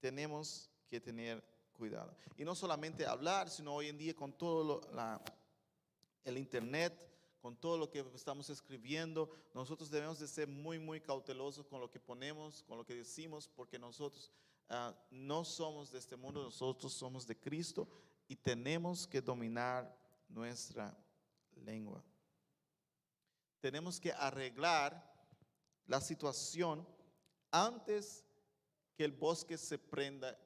Tenemos 0.00 0.70
que 0.88 0.98
tener 0.98 1.44
cuidado. 1.74 2.16
Y 2.38 2.44
no 2.44 2.54
solamente 2.54 3.04
hablar, 3.04 3.50
sino 3.50 3.74
hoy 3.74 3.88
en 3.88 3.98
día 3.98 4.14
con 4.14 4.32
todo 4.32 4.80
el 6.24 6.38
internet, 6.38 7.06
con 7.42 7.54
todo 7.54 7.76
lo 7.76 7.90
que 7.90 8.02
estamos 8.14 8.48
escribiendo, 8.48 9.30
nosotros 9.52 9.90
debemos 9.90 10.18
de 10.20 10.26
ser 10.26 10.48
muy, 10.48 10.78
muy 10.78 11.02
cautelosos 11.02 11.66
con 11.66 11.82
lo 11.82 11.90
que 11.90 12.00
ponemos, 12.00 12.62
con 12.62 12.78
lo 12.78 12.86
que 12.86 12.94
decimos, 12.94 13.46
porque 13.46 13.78
nosotros 13.78 14.32
ah, 14.68 14.94
no 15.10 15.44
somos 15.44 15.90
de 15.90 15.98
este 15.98 16.16
mundo, 16.16 16.42
nosotros 16.42 16.92
somos 16.92 17.26
de 17.26 17.38
Cristo 17.38 17.88
y 18.28 18.36
tenemos 18.36 19.06
que 19.06 19.20
dominar 19.20 19.96
nuestra 20.28 20.96
lengua. 21.54 22.02
Tenemos 23.60 24.00
que 24.00 24.12
arreglar 24.12 25.14
la 25.86 26.00
situación 26.00 26.86
antes 27.50 28.24
que 28.94 29.04
el 29.04 29.12
bosque 29.12 29.56
se 29.56 29.78
prenda 29.78 30.38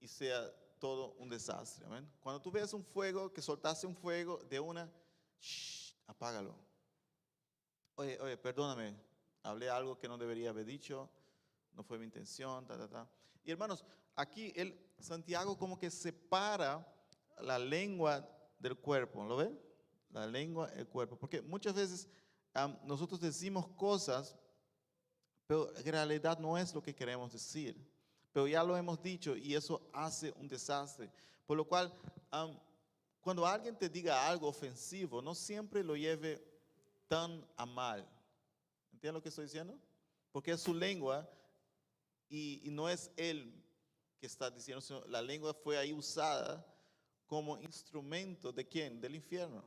y 0.00 0.08
sea 0.08 0.52
todo 0.78 1.14
un 1.14 1.28
desastre. 1.30 1.86
Cuando 2.20 2.42
tú 2.42 2.50
ves 2.50 2.72
un 2.74 2.84
fuego, 2.84 3.32
que 3.32 3.40
soltaste 3.40 3.86
un 3.86 3.96
fuego 3.96 4.38
de 4.44 4.60
una, 4.60 4.90
apágalo. 6.06 6.54
Oye, 7.96 8.20
oye, 8.20 8.36
perdóname, 8.36 8.94
hablé 9.42 9.70
algo 9.70 9.98
que 9.98 10.08
no 10.08 10.18
debería 10.18 10.50
haber 10.50 10.66
dicho, 10.66 11.08
no 11.72 11.82
fue 11.84 11.98
mi 11.98 12.04
intención, 12.04 12.66
ta, 12.66 12.76
ta, 12.76 12.88
ta. 12.88 13.08
Y 13.44 13.50
hermanos, 13.50 13.84
aquí 14.16 14.52
el 14.56 14.78
Santiago 14.98 15.56
como 15.58 15.78
que 15.78 15.90
separa 15.90 16.86
la 17.40 17.58
lengua 17.58 18.26
del 18.58 18.76
cuerpo, 18.76 19.24
¿lo 19.24 19.36
ven? 19.36 19.60
La 20.10 20.26
lengua, 20.26 20.70
el 20.74 20.86
cuerpo, 20.86 21.16
porque 21.16 21.42
muchas 21.42 21.74
veces 21.74 22.08
am, 22.54 22.78
nosotros 22.84 23.20
decimos 23.20 23.66
cosas, 23.76 24.36
pero 25.46 25.76
en 25.76 25.84
realidad 25.84 26.38
no 26.38 26.56
es 26.56 26.74
lo 26.74 26.82
que 26.82 26.94
queremos 26.94 27.32
decir. 27.32 27.76
Pero 28.32 28.48
ya 28.48 28.64
lo 28.64 28.76
hemos 28.76 29.00
dicho 29.02 29.36
y 29.36 29.54
eso 29.54 29.88
hace 29.92 30.32
un 30.36 30.48
desastre. 30.48 31.10
Por 31.46 31.56
lo 31.56 31.66
cual, 31.66 31.92
am, 32.30 32.58
cuando 33.20 33.46
alguien 33.46 33.76
te 33.76 33.88
diga 33.88 34.26
algo 34.26 34.48
ofensivo, 34.48 35.20
no 35.20 35.34
siempre 35.34 35.84
lo 35.84 35.96
lleve 35.96 36.42
tan 37.06 37.46
a 37.56 37.66
mal. 37.66 38.08
¿Entienden 38.92 39.14
lo 39.14 39.22
que 39.22 39.28
estoy 39.28 39.44
diciendo? 39.44 39.78
Porque 40.32 40.52
es 40.52 40.60
su 40.60 40.72
lengua 40.72 41.28
y, 42.28 42.62
no 42.70 42.88
es 42.88 43.10
él 43.16 43.62
que 44.18 44.26
está 44.26 44.50
diciendo, 44.50 44.80
sino 44.80 45.04
la 45.06 45.22
lengua 45.22 45.54
fue 45.54 45.76
ahí 45.76 45.92
usada 45.92 46.64
como 47.26 47.58
instrumento 47.58 48.52
de 48.52 48.66
quién? 48.66 49.00
Del 49.00 49.14
infierno, 49.14 49.64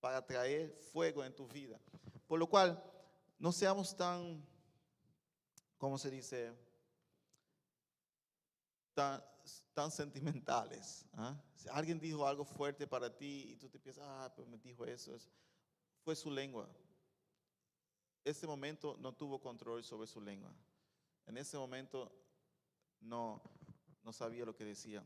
para 0.00 0.24
traer 0.24 0.74
fuego 0.92 1.24
en 1.24 1.34
tu 1.34 1.46
vida. 1.48 1.80
Por 2.26 2.38
lo 2.38 2.46
cual, 2.48 2.82
no 3.38 3.52
seamos 3.52 3.96
tan, 3.96 4.44
¿cómo 5.78 5.98
se 5.98 6.10
dice? 6.10 6.52
Tan, 8.94 9.22
tan 9.74 9.90
sentimentales. 9.90 11.06
¿ah? 11.14 11.36
Si 11.54 11.68
alguien 11.68 11.98
dijo 11.98 12.26
algo 12.26 12.44
fuerte 12.44 12.86
para 12.86 13.14
ti 13.14 13.46
y 13.50 13.56
tú 13.56 13.68
te 13.68 13.78
piensas, 13.78 14.04
ah, 14.06 14.32
pues 14.34 14.46
me 14.48 14.58
dijo 14.58 14.84
eso, 14.84 15.14
es- 15.14 15.30
fue 16.04 16.16
su 16.16 16.30
lengua. 16.30 16.68
Este 18.24 18.46
momento 18.46 18.96
no 19.00 19.12
tuvo 19.12 19.40
control 19.40 19.82
sobre 19.82 20.06
su 20.06 20.20
lengua. 20.20 20.54
En 21.32 21.38
ese 21.38 21.56
momento 21.56 22.12
no, 23.00 23.42
no 24.02 24.12
sabía 24.12 24.44
lo 24.44 24.54
que 24.54 24.66
decía. 24.66 25.02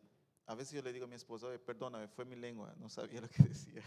A 0.46 0.56
veces 0.56 0.72
yo 0.72 0.82
le 0.82 0.92
digo 0.92 1.04
a 1.04 1.08
mi 1.08 1.14
esposa, 1.14 1.46
"Oye, 1.46 1.60
perdóname, 1.60 2.08
fue 2.08 2.24
mi 2.24 2.34
lengua, 2.34 2.74
no 2.78 2.90
sabía 2.90 3.20
lo 3.20 3.28
que 3.28 3.44
decía. 3.44 3.80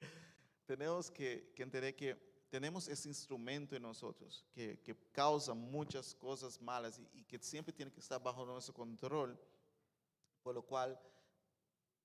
tenemos 0.64 1.10
que, 1.10 1.52
que 1.54 1.64
entender 1.64 1.94
que 1.94 2.46
tenemos 2.48 2.88
ese 2.88 3.10
instrumento 3.10 3.76
en 3.76 3.82
nosotros 3.82 4.46
que, 4.54 4.80
que 4.80 4.96
causa 5.12 5.52
muchas 5.52 6.14
cosas 6.14 6.58
malas 6.62 6.98
y, 6.98 7.06
y 7.12 7.24
que 7.24 7.38
siempre 7.38 7.74
tiene 7.74 7.92
que 7.92 8.00
estar 8.00 8.22
bajo 8.22 8.46
nuestro 8.46 8.72
control. 8.72 9.38
Por 10.42 10.54
lo 10.54 10.62
cual, 10.62 10.98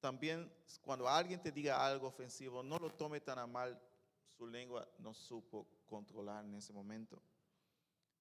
también 0.02 0.52
cuando 0.82 1.08
alguien 1.08 1.42
te 1.42 1.54
diga 1.54 1.88
algo 1.88 2.08
ofensivo, 2.08 2.62
no 2.62 2.78
lo 2.78 2.90
tome 2.90 3.22
tan 3.22 3.40
a 3.40 3.48
mal. 3.48 3.82
Su 4.26 4.46
lengua 4.46 4.86
no 4.98 5.14
supo 5.14 5.66
controlar 5.86 6.44
en 6.44 6.56
ese 6.56 6.74
momento. 6.74 7.24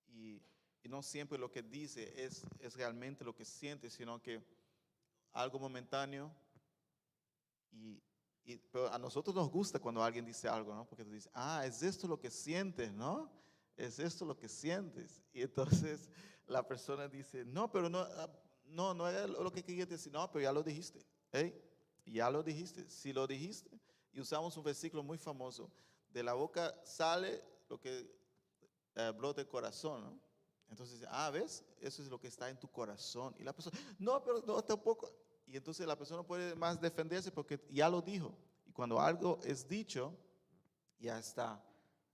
Y, 0.07 0.41
y 0.87 0.89
no 0.89 1.03
siempre 1.03 1.37
lo 1.37 1.51
que 1.51 1.63
dice 1.65 2.15
es, 2.25 2.45
es 2.61 2.75
realmente 2.75 3.25
lo 3.25 3.35
que 3.35 3.45
siente, 3.45 3.91
sino 3.91 4.23
que 4.23 4.41
algo 5.33 5.59
momentáneo. 5.59 6.33
Y, 7.73 8.01
y- 8.45 8.59
pero 8.71 8.93
a 8.93 8.97
nosotros 8.99 9.35
nos 9.35 9.51
gusta 9.51 9.81
cuando 9.81 10.03
alguien 10.03 10.25
dice 10.25 10.49
algo, 10.49 10.73
¿no? 10.75 10.87
Porque 10.87 11.05
tú 11.05 11.11
dices, 11.11 11.29
ah, 11.35 11.65
es 11.67 11.83
esto 11.83 12.07
lo 12.07 12.21
que 12.21 12.31
sientes, 12.31 12.93
¿no? 12.93 13.33
Es 13.77 13.99
esto 13.99 14.25
lo 14.25 14.37
que 14.37 14.49
sientes. 14.49 15.21
Y 15.33 15.43
entonces 15.43 16.09
la 16.47 16.67
persona 16.67 17.09
dice, 17.09 17.45
no, 17.45 17.69
pero 17.69 17.91
no, 17.91 17.99
ah, 17.99 18.31
no, 18.65 18.95
no 18.95 19.09
era 19.09 19.27
lo 19.27 19.51
que 19.51 19.65
quería 19.65 19.87
decir, 19.87 20.13
no, 20.13 20.31
pero 20.31 20.45
ya 20.45 20.53
lo 20.53 20.63
dijiste. 20.63 21.05
¿eh? 21.33 21.53
Ya 22.05 22.31
lo 22.31 22.45
dijiste. 22.45 22.89
Si 22.89 23.13
lo 23.13 23.27
dijiste, 23.27 23.77
y 24.13 24.21
usamos 24.21 24.57
un 24.57 24.63
versículo 24.63 25.03
muy 25.03 25.19
famoso, 25.19 25.69
de 26.11 26.23
la 26.23 26.35
boca 26.35 26.81
sale 26.85 27.43
lo 27.69 27.81
que 27.81 28.09
eh, 28.95 29.13
brota 29.19 29.41
el 29.41 29.49
corazón, 29.49 30.03
¿no? 30.05 30.27
Entonces, 30.71 31.05
ah, 31.09 31.31
¿ves? 31.31 31.65
Eso 31.81 32.03
es 32.03 32.09
lo 32.09 32.19
que 32.19 32.29
está 32.29 32.51
en 32.51 32.59
tu 32.59 32.69
corazón. 32.69 33.35
Y 33.39 33.45
la 33.45 33.53
persona, 33.53 33.79
no, 33.99 34.23
pero 34.23 34.43
no, 34.47 34.63
tampoco. 34.63 35.13
Y 35.47 35.57
entonces 35.57 35.87
la 35.87 35.97
persona 35.97 36.19
no 36.19 36.27
puede 36.27 36.55
más 36.55 36.81
defenderse 36.81 37.31
porque 37.31 37.61
ya 37.71 37.89
lo 37.89 38.03
dijo. 38.03 38.37
Y 38.67 38.73
cuando 38.73 39.01
algo 39.01 39.39
es 39.45 39.69
dicho, 39.69 40.13
ya 40.99 41.19
está 41.19 41.63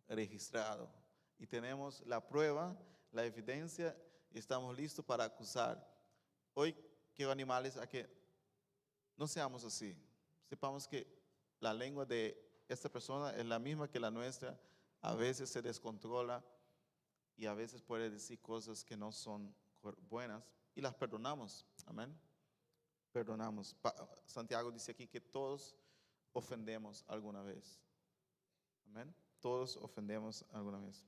registrado. 0.08 0.90
Y 1.38 1.46
tenemos 1.46 2.02
la 2.06 2.26
prueba, 2.26 2.76
la 3.10 3.24
evidencia, 3.24 3.96
y 4.30 4.38
estamos 4.38 4.76
listos 4.76 5.04
para 5.04 5.24
acusar. 5.24 5.86
Hoy 6.54 6.76
quiero 7.14 7.32
animales 7.32 7.76
a 7.76 7.86
que 7.86 8.08
no 9.16 9.26
seamos 9.26 9.64
así. 9.64 9.96
Sepamos 10.48 10.86
que 10.86 11.06
la 11.60 11.72
lengua 11.72 12.04
de 12.04 12.38
esta 12.68 12.88
persona 12.88 13.34
es 13.36 13.46
la 13.46 13.58
misma 13.58 13.88
que 13.88 14.00
la 14.00 14.10
nuestra. 14.10 14.58
A 15.00 15.14
veces 15.14 15.50
se 15.50 15.62
descontrola 15.62 16.44
y 17.42 17.46
a 17.46 17.54
veces 17.54 17.82
puede 17.82 18.08
decir 18.08 18.40
cosas 18.40 18.84
que 18.84 18.96
no 18.96 19.10
son 19.10 19.52
buenas 20.08 20.44
y 20.76 20.80
las 20.80 20.94
perdonamos. 20.94 21.66
Amén. 21.86 22.16
Perdonamos. 23.10 23.74
Santiago 24.24 24.70
dice 24.70 24.92
aquí 24.92 25.08
que 25.08 25.20
todos 25.20 25.74
ofendemos 26.32 27.04
alguna 27.08 27.42
vez. 27.42 27.80
Amén. 28.86 29.12
Todos 29.40 29.76
ofendemos 29.78 30.44
alguna 30.52 30.78
vez. 30.78 31.04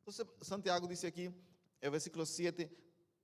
Entonces, 0.00 0.26
Santiago 0.40 0.88
dice 0.88 1.06
aquí, 1.06 1.30
el 1.80 1.90
versículo 1.92 2.26
7, 2.26 2.68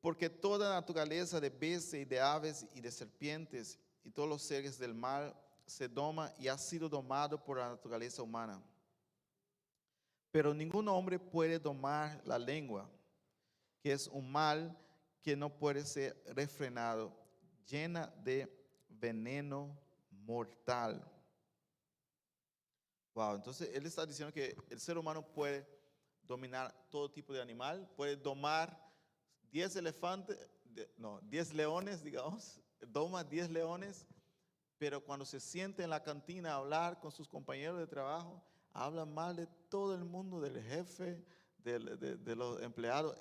porque 0.01 0.31
toda 0.31 0.75
naturaleza 0.75 1.41
de 1.41 1.51
peces 1.51 1.95
y 1.95 2.05
de 2.05 2.21
aves 2.21 2.65
y 2.77 2.81
de 2.81 2.93
serpientes 2.93 3.77
y 4.05 4.13
todos 4.13 4.29
los 4.29 4.43
seres 4.43 4.79
del 4.79 4.95
mar 4.95 5.37
se 5.67 5.89
doma 5.89 6.33
y 6.39 6.47
ha 6.47 6.57
sido 6.57 6.89
domado 6.89 7.43
por 7.43 7.59
la 7.59 7.71
naturaleza 7.71 8.23
humana. 8.23 8.63
Pero 10.31 10.55
ningún 10.55 10.89
hombre 10.89 11.19
puede 11.19 11.59
domar 11.59 12.21
la 12.25 12.39
lengua, 12.39 12.89
que 13.81 13.93
es 13.93 14.07
un 14.09 14.31
mal 14.31 14.77
que 15.23 15.37
no 15.37 15.51
puede 15.51 15.85
ser 15.85 16.23
refrenado, 16.27 17.13
llena 17.67 18.07
de 18.23 18.49
veneno 18.89 19.77
mortal. 20.11 21.05
Wow, 23.15 23.35
entonces 23.35 23.71
él 23.75 23.87
está 23.87 24.07
diciendo 24.07 24.33
que 24.33 24.57
el 24.71 24.81
ser 24.81 24.97
humano 24.97 25.27
puede 25.27 25.67
dominar 26.23 26.73
todo 26.91 27.11
tipo 27.11 27.33
de 27.33 27.43
animal, 27.43 27.91
puede 27.97 28.17
domar 28.17 28.79
10 29.51 29.77
elefantes, 29.77 30.39
no, 30.97 31.21
10 31.23 31.55
leones, 31.55 32.05
digamos, 32.05 32.61
doma 32.81 33.25
10 33.25 33.51
leones, 33.51 34.07
pero 34.79 35.05
cuando 35.05 35.27
se 35.27 35.41
siente 35.41 35.83
en 35.83 35.91
la 35.91 36.03
cantina 36.03 36.53
a 36.53 36.57
hablar 36.57 37.01
con 37.01 37.11
sus 37.11 37.29
compañeros 37.29 37.79
de 37.79 37.87
trabajo, 37.87 38.43
habla 38.73 39.05
mal 39.05 39.37
de 39.37 39.47
todo 39.69 39.95
el 39.95 40.05
mundo, 40.05 40.41
del 40.41 40.63
jefe, 40.63 41.25
de, 41.59 42.37
los 42.37 42.61
empleados. 42.63 43.17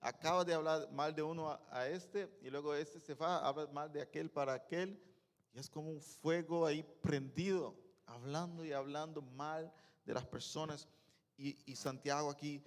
Acaba 0.00 0.44
de 0.44 0.54
hablar 0.54 0.90
mal 0.92 1.14
de 1.14 1.22
uno 1.22 1.50
a, 1.70 1.88
este 1.88 2.28
y 2.42 2.50
luego 2.50 2.74
este 2.74 2.98
se 3.00 3.14
va, 3.14 3.46
habla 3.46 3.66
mal 3.68 3.92
de 3.92 4.02
aquel 4.02 4.30
para 4.30 4.54
aquel. 4.54 5.00
Y 5.52 5.58
es 5.58 5.68
como 5.68 5.90
un 5.90 6.00
fuego 6.00 6.66
ahí 6.66 6.82
prendido, 7.02 7.76
hablando 8.06 8.64
y 8.64 8.72
hablando 8.72 9.22
mal 9.22 9.72
de 10.04 10.14
las 10.14 10.26
personas. 10.26 10.88
Y, 11.36 11.74
Santiago 11.76 12.30
aquí 12.30 12.64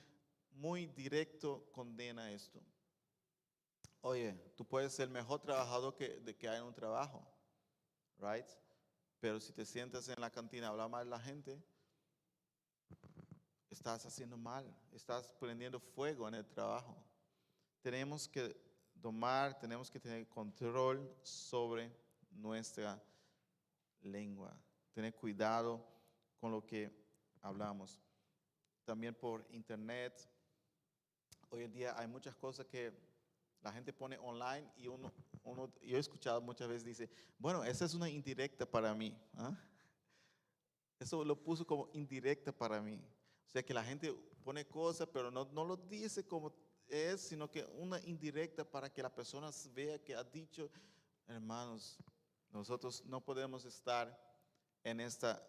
muy 0.52 0.88
directo 0.88 1.70
condena 1.72 2.32
esto. 2.32 2.62
Oye, 4.02 4.34
tú 4.56 4.66
puedes 4.66 4.94
ser 4.94 5.08
el 5.08 5.14
mejor 5.14 5.42
trabajador 5.42 5.96
que 5.96 6.48
hay 6.48 6.58
en 6.58 6.64
un 6.64 6.74
trabajo, 6.74 7.28
right? 8.20 8.46
Pero 9.20 9.40
si 9.40 9.52
te 9.54 9.66
sientas 9.66 10.08
en 10.10 10.22
la 10.22 10.30
cantina 10.30 10.68
a 10.68 10.70
hablar 10.70 10.90
mal 10.90 11.06
de 11.06 11.10
la 11.10 11.20
gente, 11.20 11.60
estás 13.76 14.06
haciendo 14.06 14.38
mal, 14.38 14.66
estás 14.94 15.28
prendiendo 15.38 15.80
fuego 15.80 16.28
en 16.30 16.36
el 16.36 16.46
trabajo. 16.46 16.96
Tenemos 17.82 18.28
que 18.28 18.56
domar, 18.94 19.60
tenemos 19.60 19.92
que 19.92 20.00
tener 20.00 20.28
control 20.30 21.14
sobre 21.22 21.92
nuestra 22.32 23.04
lengua, 24.02 24.58
tener 24.94 25.14
cuidado 25.14 25.86
con 26.40 26.52
lo 26.52 26.66
que 26.66 26.90
hablamos. 27.42 28.00
También 28.86 29.14
por 29.14 29.46
internet, 29.50 30.26
hoy 31.50 31.64
en 31.64 31.74
día 31.74 32.00
hay 32.00 32.08
muchas 32.08 32.34
cosas 32.36 32.66
que 32.68 32.94
la 33.62 33.74
gente 33.74 33.92
pone 33.92 34.18
online 34.20 34.72
y 34.78 34.88
uno, 34.88 35.12
uno 35.44 35.70
yo 35.82 35.98
he 35.98 36.00
escuchado 36.00 36.40
muchas 36.40 36.70
veces, 36.70 36.86
dice, 36.86 37.10
bueno, 37.38 37.64
esa 37.66 37.84
es 37.84 37.94
una 37.94 38.10
indirecta 38.10 38.66
para 38.66 38.94
mí. 38.94 39.14
¿ah? 39.34 39.54
Eso 40.98 41.26
lo 41.26 41.36
puso 41.36 41.68
como 41.68 41.90
indirecta 41.92 42.54
para 42.54 42.82
mí. 42.82 43.02
O 43.48 43.50
sea 43.50 43.64
que 43.64 43.74
la 43.74 43.84
gente 43.84 44.14
pone 44.44 44.66
cosas, 44.66 45.08
pero 45.12 45.32
no, 45.32 45.46
no 45.46 45.66
lo 45.66 45.78
dice 45.78 46.26
como 46.26 46.54
es, 46.88 47.22
sino 47.22 47.50
que 47.50 47.64
una 47.78 48.00
indirecta 48.02 48.64
para 48.64 48.92
que 48.92 49.02
la 49.02 49.14
persona 49.14 49.50
vea 49.74 50.04
que 50.04 50.16
ha 50.16 50.24
dicho, 50.24 50.70
hermanos, 51.28 51.98
nosotros 52.52 53.04
no 53.06 53.24
podemos 53.24 53.66
estar 53.66 54.18
en, 54.84 55.00
esta, 55.00 55.42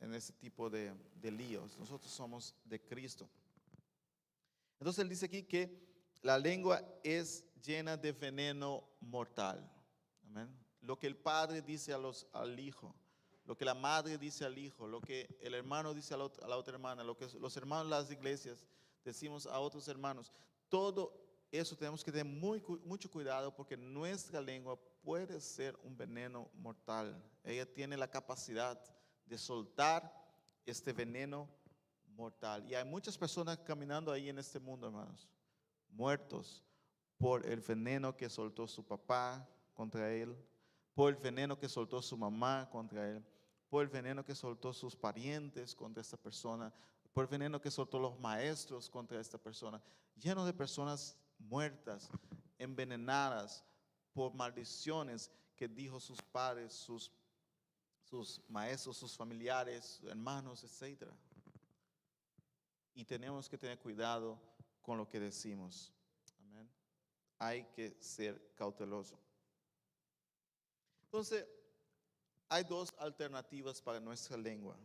en 0.00 0.14
este 0.14 0.32
tipo 0.32 0.70
de, 0.70 0.94
de 1.14 1.30
líos. 1.30 1.78
Nosotros 1.78 2.10
somos 2.10 2.54
de 2.64 2.80
Cristo. 2.80 3.28
Entonces 4.80 5.02
él 5.02 5.08
dice 5.08 5.26
aquí 5.26 5.42
que 5.42 5.88
la 6.22 6.38
lengua 6.38 6.82
es 7.02 7.44
llena 7.62 7.96
de 7.96 8.12
veneno 8.12 8.88
mortal. 9.00 9.70
Amén. 10.22 10.48
Lo 10.80 10.98
que 10.98 11.06
el 11.06 11.16
padre 11.16 11.62
dice 11.62 11.92
a 11.92 11.98
los, 11.98 12.26
al 12.32 12.58
hijo, 12.58 12.94
lo 13.48 13.56
que 13.56 13.64
la 13.64 13.72
madre 13.74 14.18
dice 14.18 14.44
al 14.44 14.58
hijo, 14.58 14.86
lo 14.86 15.00
que 15.00 15.26
el 15.40 15.54
hermano 15.54 15.94
dice 15.94 16.12
a 16.12 16.18
la, 16.18 16.24
ot- 16.26 16.44
a 16.44 16.46
la 16.46 16.58
otra 16.58 16.74
hermana, 16.74 17.02
lo 17.02 17.16
que 17.16 17.26
los 17.40 17.56
hermanos 17.56 17.86
de 17.86 17.90
las 17.90 18.10
iglesias 18.10 18.66
decimos 19.02 19.46
a 19.46 19.58
otros 19.58 19.88
hermanos, 19.88 20.30
todo 20.68 21.18
eso 21.50 21.74
tenemos 21.74 22.04
que 22.04 22.12
tener 22.12 22.26
muy, 22.26 22.62
mucho 22.84 23.10
cuidado 23.10 23.56
porque 23.56 23.74
nuestra 23.74 24.42
lengua 24.42 24.78
puede 25.02 25.40
ser 25.40 25.74
un 25.82 25.96
veneno 25.96 26.50
mortal. 26.56 27.24
Ella 27.42 27.64
tiene 27.64 27.96
la 27.96 28.10
capacidad 28.10 28.78
de 29.24 29.38
soltar 29.38 30.12
este 30.66 30.92
veneno 30.92 31.48
mortal. 32.08 32.66
Y 32.68 32.74
hay 32.74 32.84
muchas 32.84 33.16
personas 33.16 33.56
caminando 33.60 34.12
ahí 34.12 34.28
en 34.28 34.38
este 34.38 34.58
mundo, 34.60 34.88
hermanos, 34.88 35.26
muertos 35.88 36.62
por 37.16 37.46
el 37.46 37.60
veneno 37.60 38.14
que 38.14 38.28
soltó 38.28 38.68
su 38.68 38.84
papá 38.86 39.48
contra 39.72 40.12
él, 40.12 40.36
por 40.94 41.14
el 41.14 41.16
veneno 41.16 41.58
que 41.58 41.66
soltó 41.70 42.02
su 42.02 42.18
mamá 42.18 42.68
contra 42.70 43.08
él, 43.08 43.24
por 43.68 43.82
el 43.82 43.88
veneno 43.88 44.24
que 44.24 44.34
soltó 44.34 44.72
sus 44.72 44.96
parientes 44.96 45.74
contra 45.74 46.00
esta 46.00 46.16
persona, 46.16 46.72
por 47.12 47.24
el 47.24 47.30
veneno 47.30 47.60
que 47.60 47.70
soltó 47.70 47.98
los 47.98 48.18
maestros 48.18 48.88
contra 48.88 49.20
esta 49.20 49.38
persona, 49.38 49.82
lleno 50.16 50.44
de 50.46 50.52
personas 50.52 51.16
muertas, 51.38 52.10
envenenadas 52.58 53.64
por 54.12 54.34
maldiciones 54.34 55.30
que 55.54 55.68
dijo 55.68 56.00
sus 56.00 56.20
padres, 56.22 56.72
sus, 56.72 57.12
sus 58.02 58.42
maestros, 58.48 58.96
sus 58.96 59.16
familiares, 59.16 60.00
hermanos, 60.04 60.64
etc. 60.64 61.10
Y 62.94 63.04
tenemos 63.04 63.48
que 63.48 63.58
tener 63.58 63.78
cuidado 63.78 64.40
con 64.80 64.96
lo 64.96 65.08
que 65.08 65.20
decimos. 65.20 65.92
Amén. 66.40 66.68
Hay 67.38 67.64
que 67.66 67.96
ser 68.00 68.54
cauteloso. 68.54 69.18
Entonces, 71.02 71.46
hay 72.48 72.64
dos 72.64 72.94
alternativas 72.98 73.80
para 73.80 74.00
nuestra 74.00 74.36
lengua. 74.36 74.76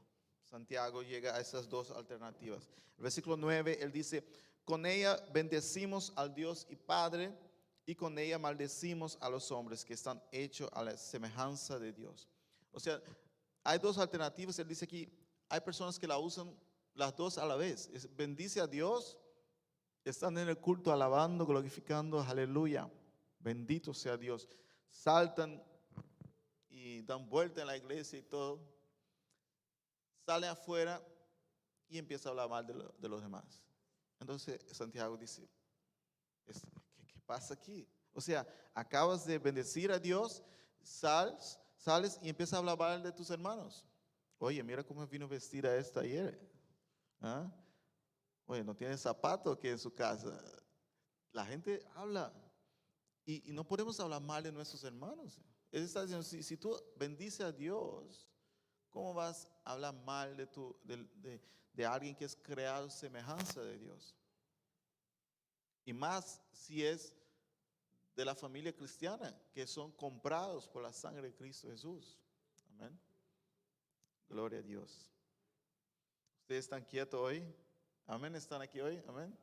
Santiago 0.43 1.02
llega 1.02 1.36
a 1.36 1.39
esas 1.39 1.67
dos 1.67 1.91
alternativas. 1.91 2.67
Versículo 2.97 3.38
9, 3.38 3.80
él 3.82 3.91
dice, 3.91 4.23
con 4.63 4.86
ella 4.86 5.17
bendecimos 5.34 6.13
al 6.15 6.34
Dios 6.34 6.67
y 6.69 6.76
Padre 6.76 7.34
y 7.86 7.95
con 7.95 8.17
ella 8.17 8.38
maldecimos 8.39 9.17
a 9.19 9.30
los 9.30 9.52
hombres 9.52 9.84
que 9.84 9.93
están 9.93 10.21
hechos 10.32 10.69
a 10.73 10.84
la 10.84 10.95
semejanza 10.95 11.80
de 11.80 11.91
Dios. 11.91 12.28
O 12.71 12.80
sea, 12.80 13.02
hay 13.63 13.80
dos 13.80 13.97
alternativas. 13.97 14.58
Él 14.60 14.67
dice 14.67 14.86
aquí, 14.86 15.10
hay 15.49 15.60
personas 15.62 15.99
que 15.99 16.08
la 16.08 16.17
usan 16.17 16.56
las 16.93 17.15
dos 17.15 17.38
a 17.38 17.45
la 17.45 17.56
vez. 17.56 17.89
bendice 18.15 18.62
a 18.62 18.67
Dios, 18.67 19.17
están 20.06 20.38
en 20.38 20.49
el 20.49 20.58
culto 20.58 20.91
alabando, 20.91 21.45
glorificando, 21.45 22.21
aleluya. 22.21 22.89
Bendito 23.39 23.93
sea 23.93 24.17
Dios. 24.17 24.47
Saltan 24.89 25.62
y 26.84 27.02
dan 27.02 27.30
vuelta 27.30 27.62
en 27.62 27.67
la 27.67 27.78
iglesia 27.78 28.19
y 28.19 28.24
todo. 28.24 28.60
Sale 30.26 30.48
afuera 30.48 31.02
y 31.88 31.98
empieza 31.98 32.28
a 32.28 32.32
hablar 32.32 32.50
mal 32.50 32.67
de 32.67 33.10
los 33.10 33.22
demás. 33.22 33.63
Entonces 34.19 34.60
Santiago 34.72 35.15
dice, 35.15 35.50
¿qué, 36.46 37.22
pasa 37.26 37.54
aquí? 37.54 37.88
O 38.12 38.19
sea, 38.19 38.46
acabas 38.74 39.26
de 39.26 39.39
bendecir 39.39 39.93
a 39.93 40.00
Dios, 40.00 40.43
sales, 40.82 41.58
sales 41.78 42.19
y 42.22 42.28
empiezas 42.28 42.56
a 42.56 42.58
hablar 42.58 42.78
mal 42.78 43.02
de 43.02 43.13
tus 43.13 43.30
hermanos. 43.30 43.86
Oye, 44.38 44.62
mira 44.62 44.84
cómo 44.84 45.08
vino 45.08 45.26
vestida 45.26 45.74
esta 45.78 46.02
ayer. 46.02 46.38
¿Ah? 47.22 47.50
Oye, 48.46 48.62
no 48.62 48.76
tiene 48.76 48.98
zapato 48.98 49.58
que 49.58 49.72
en 49.72 49.80
su 49.80 49.93
casa. 49.93 50.38
La 51.32 51.46
gente 51.46 51.82
habla 51.96 52.34
y, 53.26 53.54
no 53.54 53.65
podemos 53.65 53.98
hablar 54.02 54.22
mal 54.22 54.43
de 54.43 54.52
nuestros 54.52 54.84
hermanos. 54.84 55.39
Él 55.73 55.83
está 55.83 56.03
diciendo, 56.03 56.23
si, 56.23 56.55
tú 56.55 56.81
bendices 56.95 57.41
a 57.41 57.51
Dios, 57.51 58.29
¿cómo 58.89 59.13
vas 59.13 59.49
a 59.65 59.73
hablar 59.73 59.93
mal 59.93 60.38
de, 60.38 60.47
tu, 60.47 60.73
de, 60.86 61.41
de 61.73 61.86
alguien 61.86 62.15
que 62.15 62.25
es 62.25 62.36
creado 62.36 62.89
semejanza 62.89 63.62
de 63.62 63.77
Dios. 63.77 64.15
Y 65.86 65.93
más 65.93 66.41
si 66.51 66.86
es 66.86 67.13
de 68.15 68.23
la 68.23 68.36
familia 68.36 68.73
cristiana, 68.73 69.36
que 69.51 69.65
son 69.65 69.91
comprados 69.91 70.67
por 70.67 70.83
la 70.83 70.93
sangre 70.93 71.23
de 71.23 71.36
Cristo 71.36 71.67
Jesús. 71.67 72.19
Amén. 72.69 72.97
Gloria 74.29 74.59
a 74.59 74.62
Dios. 74.63 75.09
¿Ustedes 76.41 76.65
están 76.65 76.86
quietos 76.86 77.19
hoy? 77.19 77.43
Amén. 78.05 78.36
¿Están 78.36 78.62
aquí 78.62 78.79
hoy? 78.79 79.01
Amén. 79.07 79.36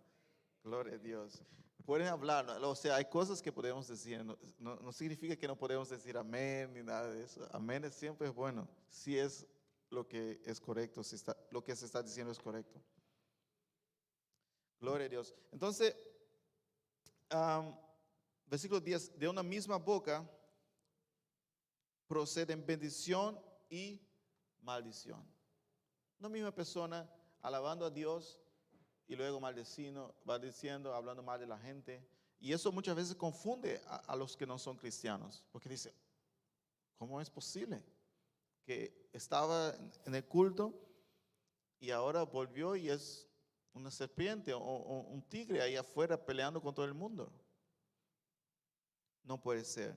Gloria 0.63 0.95
a 0.95 0.99
Dios. 0.99 1.43
Pueden 1.85 2.09
hablar, 2.09 2.47
o 2.63 2.75
sea, 2.75 2.97
hay 2.97 3.07
cosas 3.07 3.41
que 3.41 3.51
podemos 3.51 3.89
decir, 3.89 4.23
no, 4.25 4.37
no, 4.59 4.93
significa 4.93 5.35
que 5.35 5.49
no 5.49 5.57
podemos 5.57 5.89
decir 5.89 6.17
amén 6.17 6.73
ni 6.75 6.83
nada 6.83 7.11
de 7.11 7.25
eso. 7.25 7.49
Amén 7.53 7.85
es 7.85 7.95
siempre 7.95 8.29
es 8.29 8.35
bueno, 8.35 8.69
si 8.89 9.19
es 9.19 9.47
lo 9.89 10.07
que 10.07 10.41
es 10.45 10.61
correcto, 10.61 11.03
si 11.03 11.17
está, 11.17 11.37
lo 11.51 11.65
que 11.65 11.75
se 11.75 11.87
está 11.87 12.03
diciendo 12.03 12.31
es 12.31 12.39
correcto. 12.39 12.81
Gloria 14.79 15.07
a 15.07 15.09
Dios. 15.09 15.35
Entonces, 15.51 15.97
versículo 18.47 18.81
10, 18.81 19.19
de 19.19 19.29
una 19.29 19.43
misma 19.43 19.77
boca 19.77 20.29
proceden 22.07 22.65
bendición 22.65 23.41
y 23.69 24.01
maldición. 24.61 25.25
Una 26.19 26.29
misma 26.29 26.55
persona 26.55 27.11
alabando 27.41 27.87
a 27.87 27.91
Dios 27.91 28.39
y 29.11 29.17
luego 29.17 29.41
maldiciendo, 29.41 30.15
maldiciendo, 30.25 30.95
hablando 30.95 31.23
mal 31.23 31.39
de 31.39 31.47
la 31.47 31.59
gente. 31.59 32.03
Y 32.39 32.53
eso 32.53 32.73
muchas 32.73 32.97
veces 32.97 33.15
confunde 33.15 33.83
a, 33.87 33.97
a 33.97 34.17
los 34.17 34.37
que 34.37 34.47
no 34.47 34.59
son 34.59 34.77
cristianos, 34.77 35.45
porque 35.53 35.69
dice, 35.69 35.93
¿cómo 36.97 37.21
es 37.21 37.29
posible? 37.29 37.83
que 38.71 39.09
estaba 39.13 39.75
en 40.05 40.15
el 40.15 40.25
culto 40.25 40.73
y 41.81 41.91
ahora 41.91 42.23
volvió 42.23 42.77
y 42.77 42.89
es 42.89 43.29
una 43.73 43.91
serpiente 43.91 44.53
o, 44.53 44.61
un 44.61 45.23
tigre 45.23 45.61
ahí 45.61 45.75
afuera 45.75 46.25
peleando 46.25 46.61
con 46.61 46.73
todo 46.73 46.87
el 46.87 46.95
mundo. 46.95 47.33
No 49.25 49.41
puede 49.41 49.65
ser. 49.65 49.97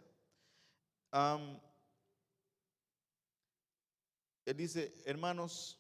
él 4.46 4.58
dice, 4.58 4.92
hermanos 5.06 5.80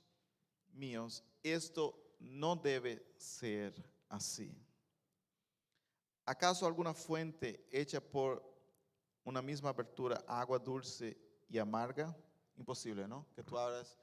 míos, 0.71 1.23
esto 1.41 2.02
no 2.23 2.55
debe 2.55 3.05
ser 3.17 3.73
así. 4.09 4.55
¿Acaso 6.25 6.65
alguna 6.65 6.93
fuente 6.93 7.67
hecha 7.69 7.99
por 7.99 8.41
una 9.25 9.41
misma 9.41 9.69
abertura, 9.69 10.23
agua 10.27 10.57
dulce 10.57 11.17
y 11.49 11.57
amarga? 11.57 12.15
Imposible, 12.55 13.07
¿no? 13.07 13.27
Que 13.35 13.43
tú 13.43 13.57
abras 13.57 13.97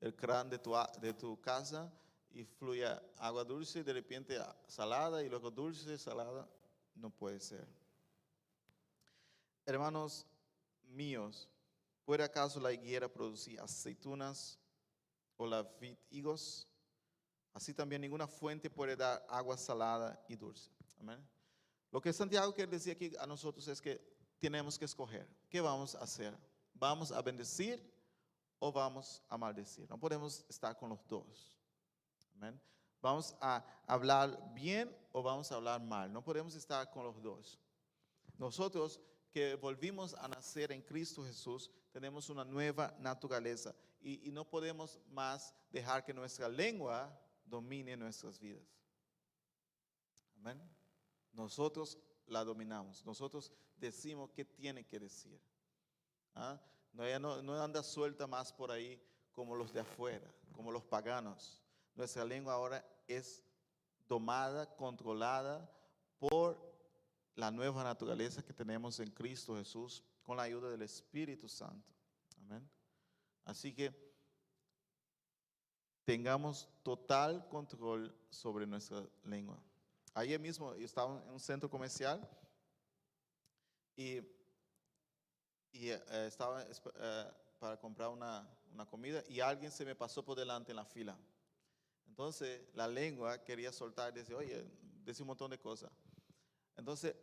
el 0.00 0.14
crán 0.16 0.48
de 0.48 0.58
tu, 0.58 1.40
casa 1.40 1.92
y 2.30 2.44
fluya 2.44 3.02
agua 3.18 3.44
dulce 3.44 3.80
y 3.80 3.82
de 3.82 3.92
repente 3.92 4.38
salada 4.66 5.22
y 5.22 5.28
luego 5.28 5.50
dulce, 5.50 5.98
salada. 5.98 6.48
No 6.94 7.10
puede 7.10 7.38
ser. 7.38 7.66
Hermanos 9.64 10.26
míos, 10.88 11.48
¿puede 12.04 12.24
acaso 12.24 12.58
la 12.60 12.72
higuera 12.72 13.08
producir 13.08 13.60
aceitunas 13.60 14.58
o 15.36 15.46
la 15.46 15.62
vid 15.62 15.96
higos? 16.10 16.71
Así 17.52 17.74
también 17.74 18.00
ninguna 18.00 18.26
fuente 18.26 18.70
puede 18.70 18.96
dar 18.96 19.24
agua 19.28 19.56
salada 19.56 20.24
y 20.28 20.36
dulce. 20.36 20.70
Amén. 20.98 21.22
Lo 21.90 22.00
que 22.00 22.12
Santiago 22.12 22.54
quiere 22.54 22.70
decir 22.70 22.92
aquí 22.92 23.12
a 23.18 23.26
nosotros 23.26 23.68
es 23.68 23.80
que 23.80 24.00
tenemos 24.38 24.78
que 24.78 24.86
escoger. 24.86 25.28
¿Qué 25.50 25.60
vamos 25.60 25.94
a 25.94 26.00
hacer? 26.00 26.36
¿Vamos 26.74 27.12
a 27.12 27.20
bendecir 27.20 27.80
o 28.58 28.72
vamos 28.72 29.22
a 29.28 29.36
maldecir? 29.36 29.88
No 29.90 29.98
podemos 29.98 30.44
estar 30.48 30.76
con 30.78 30.88
los 30.88 31.06
dos. 31.06 31.56
Amén. 32.34 32.58
Vamos 33.02 33.36
a 33.40 33.64
hablar 33.86 34.52
bien 34.54 34.96
o 35.12 35.22
vamos 35.22 35.52
a 35.52 35.56
hablar 35.56 35.82
mal. 35.82 36.10
No 36.10 36.24
podemos 36.24 36.54
estar 36.54 36.90
con 36.90 37.04
los 37.04 37.20
dos. 37.22 37.58
Nosotros 38.38 39.00
que 39.30 39.54
volvimos 39.56 40.14
a 40.14 40.28
nacer 40.28 40.72
en 40.72 40.82
Cristo 40.82 41.24
Jesús, 41.24 41.70
tenemos 41.90 42.30
una 42.30 42.44
nueva 42.44 42.94
naturaleza 42.98 43.74
y, 44.00 44.28
y 44.28 44.32
no 44.32 44.48
podemos 44.48 44.98
más 45.08 45.54
dejar 45.70 46.04
que 46.04 46.14
nuestra 46.14 46.48
lengua 46.48 47.18
domine 47.52 47.98
nuestras 47.98 48.40
vidas. 48.40 48.66
Amén. 50.38 50.58
Nosotros 51.34 51.98
la 52.26 52.44
dominamos. 52.44 53.04
Nosotros 53.04 53.52
decimos 53.76 54.30
qué 54.30 54.42
tiene 54.42 54.86
que 54.86 54.98
decir. 54.98 55.38
¿Ah? 56.34 56.58
No, 56.94 57.04
ella 57.04 57.18
no, 57.18 57.62
anda 57.62 57.82
suelta 57.82 58.26
más 58.26 58.54
por 58.54 58.70
ahí 58.70 58.98
como 59.32 59.54
los 59.54 59.70
de 59.70 59.80
afuera, 59.80 60.26
como 60.52 60.72
los 60.72 60.82
paganos. 60.82 61.62
Nuestra 61.94 62.24
lengua 62.24 62.54
ahora 62.54 62.82
es 63.06 63.44
domada, 64.08 64.74
controlada 64.74 65.70
por 66.18 66.58
la 67.34 67.50
nueva 67.50 67.84
naturaleza 67.84 68.42
que 68.42 68.54
tenemos 68.54 68.98
en 68.98 69.10
Cristo 69.10 69.56
Jesús 69.56 70.02
con 70.22 70.38
la 70.38 70.44
ayuda 70.44 70.70
del 70.70 70.80
Espíritu 70.80 71.50
Santo. 71.50 71.92
Amén. 72.38 72.66
Así 73.44 73.74
que 73.74 74.11
tengamos 76.04 76.68
total 76.82 77.48
control 77.48 78.14
sobre 78.30 78.66
nuestra 78.66 79.04
lengua. 79.24 79.58
Ayer 80.14 80.38
mismo 80.38 80.74
estaba 80.74 81.22
en 81.22 81.30
un 81.30 81.40
centro 81.40 81.70
comercial 81.70 82.28
y 83.96 84.20
eh, 85.72 86.26
estaba 86.26 86.62
eh, 86.62 87.32
para 87.58 87.78
comprar 87.78 88.08
una, 88.08 88.46
comida 88.90 89.22
y 89.28 89.40
alguien 89.40 89.70
se 89.70 89.84
me 89.84 89.94
pasó 89.94 90.24
por 90.24 90.36
delante 90.36 90.72
en 90.72 90.76
la 90.76 90.84
fila. 90.84 91.16
Entonces 92.06 92.62
la 92.74 92.88
lengua 92.88 93.42
quería 93.44 93.72
soltar 93.72 94.12
decir, 94.12 94.34
oye, 94.34 94.66
decía 95.04 95.22
un 95.22 95.28
montón 95.28 95.50
de 95.50 95.58
cosas. 95.58 95.90
Entonces 96.76 97.14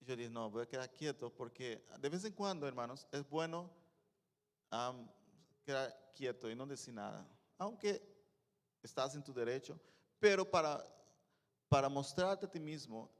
yo 0.00 0.16
dije, 0.16 0.30
no, 0.30 0.50
voy 0.50 0.62
a 0.62 0.66
quedar 0.66 0.92
quieto 0.92 1.32
porque 1.32 1.86
de 2.00 2.08
vez 2.08 2.24
en 2.24 2.32
cuando, 2.32 2.66
hermanos, 2.66 3.06
es 3.12 3.26
bueno 3.28 3.70
quedar 5.64 6.12
quieto 6.14 6.50
y 6.50 6.54
no 6.54 6.66
decir 6.66 6.92
nada. 6.92 7.26
Aunque 7.62 8.02
estás 8.82 9.14
en 9.14 9.22
tu 9.22 9.32
derecho, 9.32 9.80
pero 10.18 10.48
para, 10.48 10.84
para 11.68 11.88
mostrarte 11.88 12.46
a 12.46 12.50
ti 12.50 12.58
mismo 12.58 13.10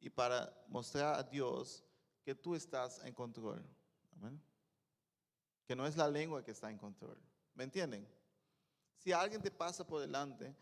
y 0.00 0.10
para 0.10 0.52
mostrar 0.68 1.14
a 1.14 1.22
Dios 1.22 1.84
que 2.24 2.34
tú 2.34 2.54
estás 2.54 3.02
en 3.04 3.14
control. 3.14 3.64
Amén. 4.16 4.40
Que 5.64 5.76
no 5.76 5.86
es 5.86 5.96
la 5.96 6.08
lengua 6.08 6.44
que 6.44 6.50
está 6.50 6.68
en 6.70 6.78
control. 6.78 7.16
¿Me 7.54 7.64
entienden? 7.64 8.06
Si 8.96 9.12
alguien 9.12 9.40
te 9.40 9.50
pasa 9.50 9.86
por 9.86 10.00
delante, 10.00 10.54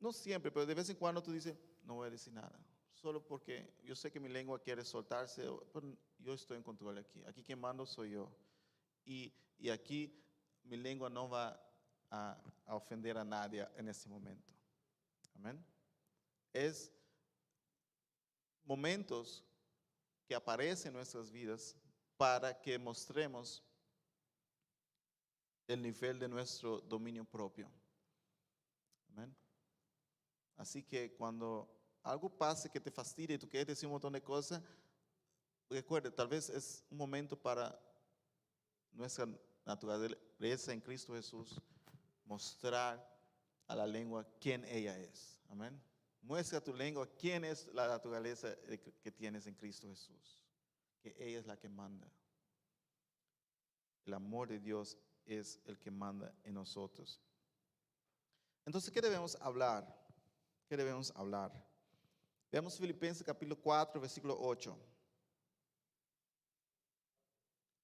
no 0.00 0.12
siempre, 0.12 0.50
pero 0.50 0.66
de 0.66 0.74
vez 0.74 0.90
en 0.90 0.96
cuando 0.96 1.22
tú 1.22 1.32
dices, 1.32 1.56
no 1.84 1.94
voy 1.94 2.08
a 2.08 2.10
decir 2.10 2.32
nada. 2.32 2.58
Solo 2.92 3.24
porque 3.24 3.72
yo 3.84 3.94
sé 3.94 4.10
que 4.10 4.18
mi 4.18 4.28
lengua 4.28 4.60
quiere 4.60 4.84
soltarse, 4.84 5.48
pero 5.72 5.96
yo 6.18 6.34
estoy 6.34 6.56
en 6.56 6.64
control 6.64 6.98
aquí. 6.98 7.22
Aquí 7.24 7.44
quien 7.44 7.60
mando 7.60 7.86
soy 7.86 8.10
yo. 8.10 8.32
Y, 9.04 9.32
y 9.58 9.70
aquí 9.70 10.20
mi 10.64 10.76
lengua 10.76 11.08
no 11.08 11.28
va 11.28 11.67
a, 12.10 12.36
ofender 12.66 13.16
a 13.16 13.24
nadie 13.24 13.66
en 13.76 13.88
este 13.88 14.08
momento. 14.08 14.52
Amén. 15.34 15.64
Es 16.52 16.92
momentos 18.64 19.44
que 20.26 20.34
aparecen 20.34 20.88
en 20.88 20.94
nuestras 20.94 21.30
vidas 21.30 21.76
para 22.16 22.58
que 22.60 22.78
mostremos 22.78 23.64
el 25.66 25.80
nivel 25.80 26.18
de 26.18 26.28
nuestro 26.28 26.80
dominio 26.80 27.24
propio. 27.24 27.70
Amén. 29.10 29.34
Así 30.56 30.82
que 30.82 31.14
cuando 31.14 31.68
algo 32.02 32.28
pase 32.28 32.70
que 32.70 32.80
te 32.80 32.90
fastidie 32.90 33.36
y 33.36 33.38
tú 33.38 33.48
quieres 33.48 33.68
decir 33.68 33.86
un 33.86 33.92
montón 33.92 34.12
de 34.12 34.22
cosas, 34.22 34.62
recuerde, 35.70 36.10
tal 36.10 36.28
vez 36.28 36.50
es 36.50 36.84
un 36.90 36.98
momento 36.98 37.40
para 37.40 37.78
nuestra 38.92 39.26
naturaleza 39.64 40.72
en 40.72 40.80
Cristo 40.80 41.14
Jesús 41.14 41.60
mostrar 42.28 43.04
a 43.66 43.74
la 43.74 43.86
lengua 43.86 44.26
quién 44.38 44.64
ella 44.66 44.96
es. 44.98 45.40
Amén. 45.48 45.82
Muestra 46.20 46.58
a 46.58 46.64
tu 46.64 46.74
lengua 46.74 47.08
quién 47.16 47.44
es 47.44 47.66
la 47.72 47.88
naturaleza 47.88 48.54
que 49.02 49.10
tienes 49.10 49.46
en 49.46 49.54
Cristo 49.54 49.88
Jesús. 49.88 50.44
Que 51.00 51.16
ella 51.18 51.40
es 51.40 51.46
la 51.46 51.56
que 51.56 51.68
manda. 51.68 52.06
El 54.04 54.14
amor 54.14 54.48
de 54.48 54.58
Dios 54.58 54.96
es 55.24 55.60
el 55.64 55.78
que 55.78 55.90
manda 55.90 56.34
en 56.44 56.54
nosotros. 56.54 57.20
Entonces, 58.64 58.90
¿qué 58.90 59.00
debemos 59.00 59.36
hablar? 59.40 59.86
¿Qué 60.66 60.76
debemos 60.76 61.10
hablar? 61.16 61.52
Veamos 62.50 62.78
Filipenses 62.78 63.24
capítulo 63.24 63.60
4, 63.60 64.00
versículo 64.00 64.36
8. 64.38 64.76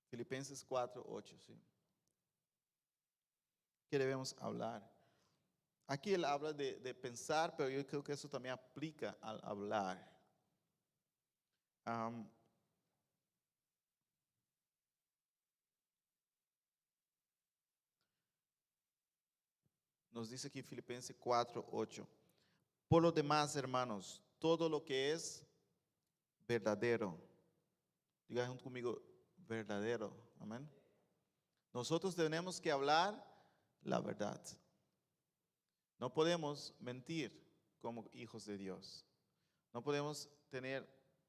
Filipenses 0.09 0.65
4, 0.65 1.05
8, 1.07 1.39
sí. 1.39 1.59
¿Qué 3.95 3.99
debemos 4.01 4.35
hablar? 4.41 4.83
Aquí 5.87 6.15
él 6.15 6.25
habla 6.25 6.53
de, 6.53 6.95
pensar, 6.95 7.55
pero 7.57 7.71
yo 7.71 7.87
creo 7.87 8.03
que 8.03 8.13
eso 8.13 8.29
también 8.29 8.55
aplica 8.55 9.17
al 9.21 9.41
hablar. 9.45 10.11
nos 20.11 20.29
dice 20.29 20.49
aquí 20.49 20.61
Filipenses 20.61 21.15
4, 21.17 21.65
8. 21.71 22.09
Por 22.89 23.01
lo 23.01 23.13
demás, 23.13 23.55
hermanos, 23.55 24.21
todo 24.41 24.69
lo 24.69 24.85
que 24.85 25.13
es 25.13 25.47
verdadero, 26.49 27.17
diga 28.27 28.45
junto 28.49 28.65
conmigo, 28.65 29.01
verdadero, 29.37 30.13
amén. 30.41 30.69
Nosotros 31.73 32.17
tenemos 32.17 32.61
que 32.61 32.73
hablar 32.73 33.34
la 33.85 34.01
verdad. 34.01 34.41
No 35.99 36.13
podemos 36.13 36.75
mentir 36.81 37.45
como 37.79 38.09
hijos 38.13 38.47
de 38.47 38.59
Dios. 38.59 39.07
No 39.73 39.83
podemos 39.83 40.29
tener 40.51 40.89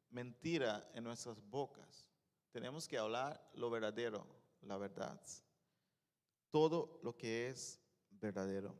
mentira 0.09 0.89
en 0.93 1.03
nuestras 1.03 1.39
bocas. 1.49 2.07
Tenemos 2.51 2.87
que 2.87 2.97
hablar 2.97 3.51
lo 3.53 3.69
verdadero, 3.69 4.25
la 4.61 4.77
verdad. 4.77 5.21
Todo 6.49 6.99
lo 7.03 7.15
que 7.15 7.49
es 7.49 7.79
verdadero. 8.09 8.73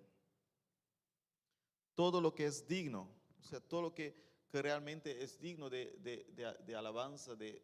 Todo 1.93 2.21
lo 2.21 2.33
que 2.33 2.45
es 2.45 2.67
digno, 2.67 3.09
o 3.39 3.43
sea, 3.43 3.59
todo 3.59 3.81
lo 3.81 3.93
que, 3.93 4.23
realmente 4.51 5.21
es 5.21 5.37
digno 5.41 5.69
de, 5.69 6.73
alabanza, 6.77 7.35
de, 7.35 7.61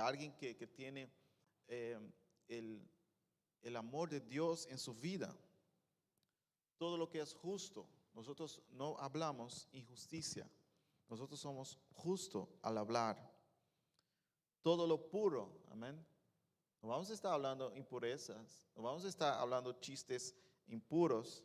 alguien 0.00 0.32
que, 0.36 0.54
tiene 0.68 1.10
eh, 1.66 1.98
el, 2.46 2.88
el 3.62 3.76
amor 3.76 4.08
de 4.10 4.20
Dios 4.20 4.66
en 4.70 4.78
su 4.78 4.94
vida 4.94 5.34
todo 6.78 6.96
lo 6.96 7.10
que 7.10 7.20
es 7.20 7.34
justo. 7.34 7.86
Nosotros 8.14 8.62
no 8.70 8.96
hablamos 8.98 9.68
injusticia. 9.72 10.48
Nosotros 11.08 11.38
somos 11.40 11.78
justos 11.92 12.48
al 12.62 12.78
hablar. 12.78 13.18
Todo 14.62 14.86
lo 14.86 15.10
puro, 15.10 15.60
amén. 15.70 16.04
No 16.80 16.88
vamos 16.88 17.10
a 17.10 17.14
estar 17.14 17.32
hablando 17.32 17.74
impurezas, 17.74 18.64
no 18.76 18.82
vamos 18.82 19.04
a 19.04 19.08
estar 19.08 19.38
hablando 19.38 19.72
chistes 19.80 20.34
impuros. 20.68 21.44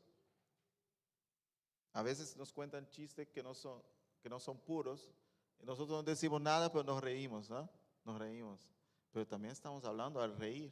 A 1.93 2.03
veces 2.03 2.35
nos 2.37 2.53
cuentan 2.53 2.87
chistes 2.89 3.27
que 3.29 3.41
no 3.41 3.53
son, 3.53 3.81
que 4.21 4.29
no 4.29 4.39
son 4.39 4.59
puros. 4.59 5.11
Y 5.59 5.65
nosotros 5.65 5.89
no 5.89 6.03
decimos 6.03 6.41
nada, 6.41 6.71
pero 6.71 6.83
nos 6.83 7.01
reímos, 7.01 7.49
¿no? 7.49 7.69
Nos 8.03 8.19
reímos. 8.19 8.67
Pero 9.11 9.25
también 9.25 9.53
estamos 9.53 9.85
hablando 9.85 10.21
al 10.21 10.35
reír. 10.37 10.71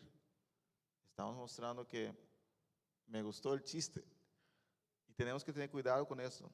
Estamos 1.11 1.35
mostrando 1.35 1.85
que 1.85 2.15
me 3.07 3.21
gustó 3.21 3.53
el 3.53 3.63
chiste. 3.63 4.03
Y 5.07 5.13
tenemos 5.13 5.43
que 5.43 5.51
tener 5.51 5.69
cuidado 5.69 6.07
con 6.07 6.19
eso. 6.21 6.49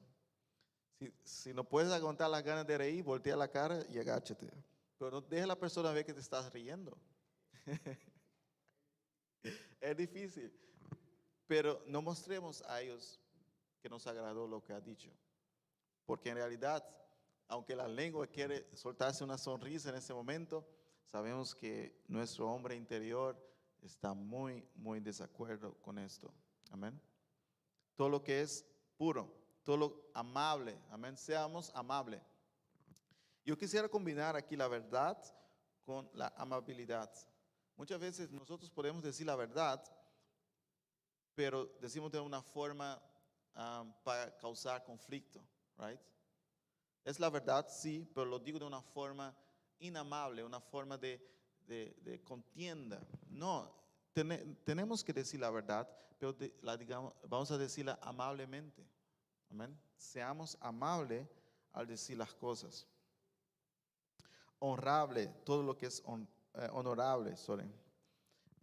Si, 1.22 1.54
no 1.54 1.62
puedes 1.62 1.92
aguantar 1.92 2.28
las 2.28 2.42
ganas 2.42 2.66
de 2.66 2.76
reír, 2.76 3.04
voltea 3.04 3.36
la 3.36 3.48
cara 3.48 3.78
y 3.88 3.98
agáchate. 3.98 4.50
Pero 4.98 5.12
no 5.12 5.20
deja 5.20 5.44
a 5.44 5.46
la 5.46 5.58
persona 5.58 5.92
ver 5.92 6.04
que 6.04 6.12
te 6.12 6.20
estás 6.20 6.52
riendo. 6.52 6.98
es 9.80 9.96
difícil. 9.96 10.52
Pero 11.46 11.82
no 11.86 12.02
mostremos 12.02 12.62
a 12.62 12.82
ellos 12.82 13.20
que 13.80 13.88
nos 13.88 14.08
agradó 14.08 14.48
lo 14.48 14.62
que 14.64 14.72
ha 14.72 14.80
dicho. 14.80 15.12
Porque 16.04 16.30
en 16.30 16.36
realidad, 16.36 16.84
aunque 17.46 17.76
la 17.76 17.86
lengua 17.86 18.26
quiere 18.26 18.66
soltarse 18.76 19.22
una 19.22 19.38
sonrisa 19.38 19.90
en 19.90 19.96
ese 19.96 20.12
momento, 20.12 20.68
sabemos 21.12 21.54
que 21.54 22.02
nuestro 22.08 22.50
hombre 22.50 22.74
interior 22.74 23.47
está 23.82 24.14
muy, 24.14 24.66
muy 24.74 25.00
desacuerdo 25.00 25.74
con 25.82 25.98
esto. 25.98 26.32
Amén 26.70 27.00
todo 27.98 28.08
lo 28.08 28.22
que 28.22 28.40
es 28.40 28.64
puro, 28.96 29.28
todo 29.64 29.76
lo 29.76 30.10
amable. 30.14 30.80
Amén. 30.88 31.16
Seamos 31.16 31.72
amables. 31.74 32.22
Yo 33.44 33.58
quisiera 33.58 33.88
combinar 33.88 34.36
aquí 34.36 34.54
la 34.54 34.68
verdad 34.68 35.18
con 35.84 36.08
la 36.14 36.32
amabilidad. 36.36 37.10
Muchas 37.76 37.98
veces 37.98 38.30
nosotros 38.30 38.70
podemos 38.70 39.02
decir 39.02 39.26
la 39.26 39.34
verdad, 39.34 39.82
pero 41.34 41.66
decimos 41.80 42.12
de 42.12 42.20
una 42.20 42.40
forma 42.40 43.02
um, 43.56 43.92
para 44.04 44.36
causar 44.38 44.84
conflicto, 44.84 45.42
right? 45.76 46.00
Es 47.02 47.18
la 47.18 47.30
verdad, 47.30 47.66
sí, 47.68 48.08
pero 48.14 48.26
lo 48.26 48.38
digo 48.38 48.60
de 48.60 48.64
una 48.64 48.80
forma 48.80 49.36
inamable, 49.80 50.44
una 50.44 50.60
forma 50.60 50.96
de, 50.96 51.20
de 51.68 52.20
contienda. 52.24 53.00
No, 53.28 53.70
tenemos 54.64 55.04
que 55.04 55.12
decir 55.12 55.40
la 55.40 55.50
verdad, 55.50 55.88
pero 56.18 56.36
la, 56.62 56.76
digamos, 56.76 57.14
vamos 57.28 57.50
a 57.50 57.58
decirla 57.58 57.98
amablemente. 58.02 58.84
Amén. 59.50 59.78
Seamos 59.96 60.56
amables 60.60 61.26
al 61.72 61.86
decir 61.86 62.16
las 62.16 62.34
cosas. 62.34 62.86
Honrable, 64.58 65.28
todo 65.44 65.62
lo 65.62 65.76
que 65.76 65.86
es 65.86 66.02
eh, 66.54 66.68
honorable, 66.72 67.36
sorry. 67.36 67.70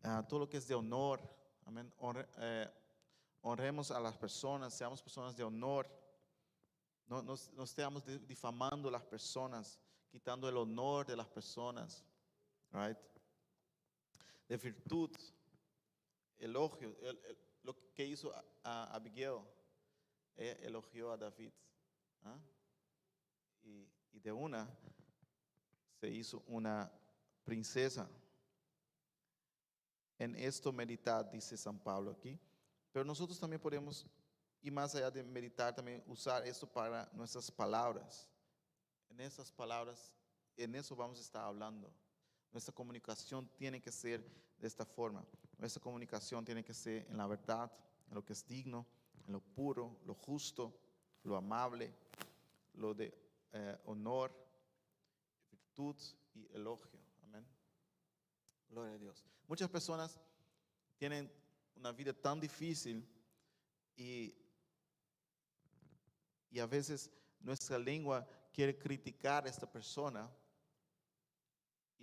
Ah, 0.03 0.25
todo 0.27 0.41
lo 0.41 0.49
que 0.49 0.57
es 0.57 0.67
de 0.67 0.75
honor. 0.75 1.21
Amén. 1.65 1.91
Eh, 2.37 2.69
honremos 3.41 3.91
a 3.91 3.99
las 3.99 4.17
personas, 4.17 4.73
seamos 4.73 5.01
personas 5.01 5.35
de 5.35 5.43
honor. 5.43 5.87
No, 7.07 7.21
no, 7.21 7.35
no 7.53 7.63
estemos 7.63 8.03
difamando 8.27 8.89
a 8.89 8.91
las 8.91 9.05
personas, 9.05 9.79
quitando 10.09 10.49
el 10.49 10.57
honor 10.57 11.05
de 11.05 11.15
las 11.15 11.27
personas. 11.27 12.03
Right? 12.75 12.97
De 14.49 14.57
virtud, 14.57 15.09
elogio, 16.37 16.93
lo 17.63 17.93
que 17.93 18.05
hizo 18.05 18.33
a, 18.63 18.93
Abigail, 18.93 19.39
ella 20.35 20.53
elogió 20.61 21.11
a 21.11 21.17
David. 21.17 21.53
¿ah? 22.23 22.37
Y, 23.63 23.87
y 24.11 24.19
de 24.19 24.31
una 24.31 24.67
se 26.01 26.09
hizo 26.09 26.43
una 26.47 26.91
princesa. 27.45 28.09
En 30.19 30.35
esto 30.35 30.73
meditar, 30.73 31.31
dice 31.31 31.55
San 31.55 31.79
Pablo 31.79 32.11
aquí. 32.11 32.37
Pero 32.91 33.05
nosotros 33.05 33.39
también 33.39 33.61
podemos, 33.61 34.05
y 34.61 34.69
más 34.69 34.93
allá 34.95 35.09
de 35.09 35.23
meditar, 35.23 35.73
también 35.73 36.03
usar 36.07 36.45
esto 36.45 36.67
para 36.67 37.09
nuestras 37.13 37.49
palabras. 37.49 38.27
En 39.09 39.21
esas 39.21 39.49
palabras, 39.49 40.11
en 40.57 40.75
eso 40.75 40.93
vamos 40.93 41.19
a 41.19 41.21
estar 41.21 41.45
hablando. 41.45 41.89
Nuestra 42.55 42.73
comunicación 42.73 43.49
tiene 43.57 43.81
que 43.81 43.91
ser 43.91 44.25
de 44.57 44.65
esta 44.65 44.85
forma. 44.85 45.25
Nuestra 45.57 45.81
comunicación 45.81 46.45
tiene 46.45 46.63
que 46.63 46.73
ser 46.73 47.05
en 47.09 47.17
la 47.17 47.27
verdad, 47.27 47.69
en 48.07 48.15
lo 48.15 48.23
que 48.23 48.31
es 48.31 48.47
digno, 48.47 48.87
en 49.27 49.33
lo 49.33 49.41
puro, 49.41 49.99
lo 50.05 50.13
justo, 50.13 50.73
lo 51.23 51.35
amable, 51.35 51.93
lo 52.75 52.93
de 52.93 53.13
eh, 53.51 53.77
honor, 53.83 54.33
virtud 55.51 55.97
y 56.33 56.47
elogio. 56.53 56.97
Amén. 57.23 57.45
Gloria 58.69 58.93
a 58.93 58.99
Dios. 58.99 59.25
Muchas 59.49 59.69
personas 59.69 60.17
tienen 60.95 61.29
una 61.75 61.91
vida 61.91 62.13
tan 62.13 62.39
difícil 62.39 63.05
y, 63.97 64.33
y 66.49 66.59
a 66.59 66.65
veces 66.65 67.11
nuestra 67.41 67.77
lengua 67.77 68.25
quiere 68.53 68.77
criticar 68.77 69.45
a 69.45 69.49
esta 69.49 69.69
persona 69.69 70.31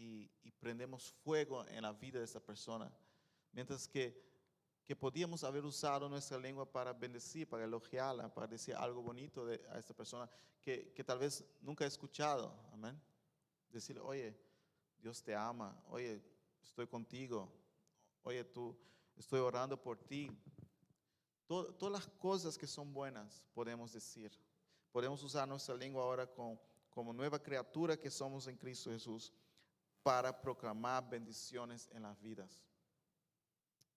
y, 0.03 0.31
y 0.43 0.51
prendemos 0.51 1.13
fuego 1.25 1.65
en 1.69 1.83
la 1.83 1.93
vida 1.93 2.19
de 2.19 2.25
esta 2.25 2.41
persona. 2.41 2.91
Mientras 3.53 3.87
que, 3.87 4.21
que 4.85 4.97
podíamos 4.97 5.45
haber 5.45 5.65
usado 5.65 6.09
nuestra 6.09 6.39
lengua 6.39 6.71
para 6.71 6.93
bendecir, 6.93 7.49
para 7.49 7.65
elogiarla, 7.65 8.33
para 8.33 8.47
decir 8.47 8.75
algo 8.75 9.03
bonito 9.03 9.47
de, 9.47 9.61
a 9.71 9.79
esta 9.79 9.95
persona 9.95 10.29
que, 10.61 10.93
que 10.93 11.05
tal 11.05 11.19
vez 11.19 11.45
nunca 11.61 11.85
ha 11.85 11.89
escuchado. 11.89 12.53
Amén. 12.73 13.01
Decirle, 13.69 14.01
oye, 14.03 14.37
Dios 14.99 15.23
te 15.23 15.35
ama, 15.35 15.81
oye, 15.89 16.21
estoy 16.63 16.87
contigo, 16.87 17.51
oye, 18.23 18.45
tú, 18.45 18.77
estoy 19.17 19.41
orando 19.41 19.81
por 19.81 19.99
ti. 19.99 20.31
Tod- 21.47 21.77
todas 21.79 21.93
las 21.93 22.07
cosas 22.19 22.57
que 22.59 22.67
son 22.67 22.93
buenas 22.93 23.43
podemos 23.55 23.93
decir. 23.93 24.33
Podemos 24.91 25.23
usar 25.23 25.47
nuestra 25.49 25.75
lengua 25.75 26.03
ahora 26.03 26.27
con- 26.27 26.59
como 26.91 27.13
nueva 27.13 27.39
criatura 27.43 27.97
que 27.97 28.11
somos 28.11 28.47
en 28.47 28.57
Cristo 28.57 28.91
Jesús 28.91 29.33
para 30.03 30.41
proclamar 30.41 31.09
bendiciones 31.09 31.89
en 31.93 32.03
las 32.03 32.21
vidas. 32.21 32.61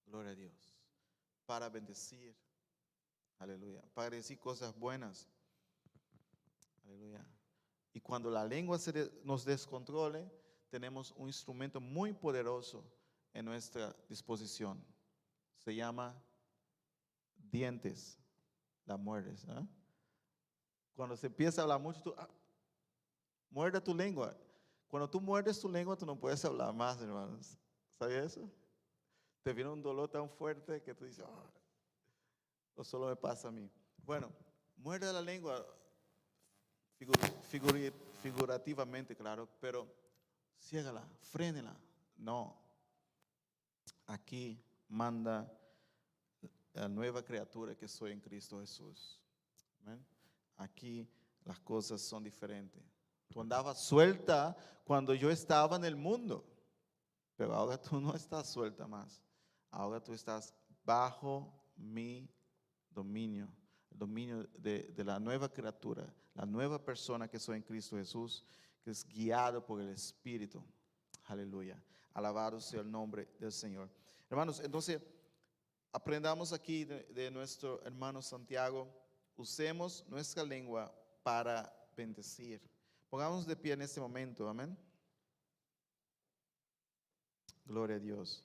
Gloria 0.06 0.32
a 0.32 0.36
Dios. 0.36 0.76
Para 1.46 1.70
bendecir. 1.70 2.36
Aleluya. 3.40 3.84
Para 3.94 4.12
decir 4.12 4.40
cosas 4.40 4.78
buenas. 4.78 5.28
Aleluya. 6.84 7.26
Y 7.94 8.02
cuando 8.02 8.30
la 8.30 8.46
lengua 8.46 8.78
se 8.78 9.12
nos 9.24 9.46
descontrole, 9.46 10.30
tenemos 10.70 11.12
un 11.12 11.28
instrumento 11.28 11.80
muy 11.80 12.14
poderoso 12.14 12.84
en 13.34 13.46
nuestra 13.46 13.96
disposición. 14.08 14.84
Se 15.64 15.74
llama 15.74 16.22
dientes. 17.36 18.20
La 18.86 18.98
muerdes. 18.98 19.46
¿ah? 19.50 19.66
Cuando 20.94 21.18
se 21.18 21.28
empieza 21.28 21.62
a 21.62 21.64
hablar 21.64 21.80
mucho, 21.80 22.02
tú 22.02 22.14
ah, 22.18 22.30
muerde 23.50 23.82
tu 23.82 23.96
lengua. 23.96 24.38
Cuando 24.88 25.10
tú 25.10 25.20
muerdes 25.20 25.60
tu 25.60 25.70
lengua, 25.70 25.96
tú 25.98 26.06
no 26.06 26.16
puedes 26.18 26.44
hablar 26.46 26.74
más, 26.74 27.02
hermanos. 27.02 27.58
¿Sabías 27.98 28.26
eso? 28.26 28.50
Te 29.44 29.54
viene 29.54 29.70
un 29.70 29.82
dolor 29.82 30.10
tan 30.10 30.30
fuerte 30.30 30.82
que 30.82 30.94
tú 30.94 31.06
dices, 31.06 31.24
"Ah, 31.28 31.52
o 32.76 32.84
solo 32.84 33.08
me 33.08 33.16
pasa 33.16 33.48
a 33.48 33.52
mí. 33.52 33.70
Bueno, 34.04 34.32
muerde 34.78 35.12
la 35.12 35.22
lengua 35.22 35.66
figu- 37.00 37.14
figuri- 37.52 37.94
figurativamente, 38.22 39.16
claro, 39.16 39.48
pero 39.60 39.88
ciégala, 40.60 41.08
frénela. 41.22 41.76
No. 42.18 42.56
Aquí 44.08 44.62
manda 44.88 45.52
la 46.74 46.88
nueva 46.88 47.24
criatura 47.24 47.76
que 47.76 47.88
soy 47.88 48.12
en 48.12 48.20
Cristo 48.22 48.60
Jesús. 48.60 49.20
Aquí 50.58 51.08
las 51.44 51.60
cosas 51.60 52.02
son 52.02 52.24
diferentes. 52.24 52.82
Tú 53.30 53.42
andabas 53.42 53.80
suelta 53.80 54.56
cuando 54.84 55.14
yo 55.14 55.30
estaba 55.30 55.76
en 55.76 55.86
el 55.86 55.96
mundo, 55.96 56.46
pero 57.36 57.54
ahora 57.54 57.82
tú 57.82 58.00
no 58.00 58.16
estás 58.16 58.50
suelta 58.50 58.88
más. 58.88 59.22
Ahora 59.72 60.02
tú 60.02 60.14
estás 60.14 60.54
bajo 60.86 61.52
mi 61.76 62.30
dominio, 62.90 63.50
el 63.92 64.00
dominio 64.00 64.44
de, 64.58 64.84
de 64.96 65.04
la 65.04 65.20
nueva 65.20 65.52
criatura, 65.52 66.06
la 66.34 66.46
nueva 66.46 66.84
persona 66.84 67.28
que 67.28 67.40
soy 67.40 67.58
en 67.58 67.64
Cristo 67.64 67.98
Jesús, 67.98 68.46
que 68.82 68.92
es 68.92 69.06
guiado 69.06 69.66
por 69.66 69.82
el 69.82 69.90
Espíritu. 69.90 70.64
Aleluya. 71.26 71.82
Alabado 72.14 72.62
sea 72.62 72.82
el 72.82 72.92
nombre 72.92 73.28
del 73.40 73.52
Señor. 73.52 73.90
Hermanos, 74.30 74.62
entonces 74.62 75.02
aprendamos 75.92 76.54
aquí 76.54 76.86
de, 76.86 77.04
de 77.04 77.30
nuestro 77.32 77.84
hermano 77.84 78.22
Santiago, 78.22 78.88
usemos 79.36 80.06
nuestra 80.08 80.44
lengua 80.44 80.94
para 81.24 81.74
bendecir. 81.98 82.62
Pongamos 83.16 83.46
de 83.46 83.56
pie 83.56 83.72
en 83.72 83.82
este 83.82 84.02
momento, 84.02 84.46
amén. 84.46 84.78
Gloria 87.64 87.96
a 87.96 88.00
Dios. 88.00 88.44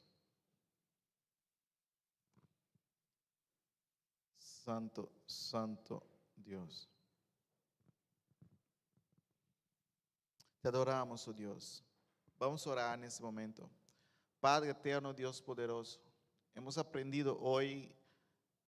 Santo, 4.38 5.10
santo 5.26 6.06
Dios. 6.36 6.88
Te 10.60 10.68
adoramos, 10.68 11.26
oh 11.26 11.32
Dios. 11.32 11.82
Vamos 12.38 12.64
a 12.64 12.70
orar 12.70 12.96
en 12.96 13.06
este 13.06 13.24
momento. 13.24 13.68
Padre 14.38 14.70
eterno, 14.70 15.12
Dios 15.12 15.42
poderoso, 15.42 16.00
hemos 16.54 16.78
aprendido 16.78 17.36
hoy 17.40 17.92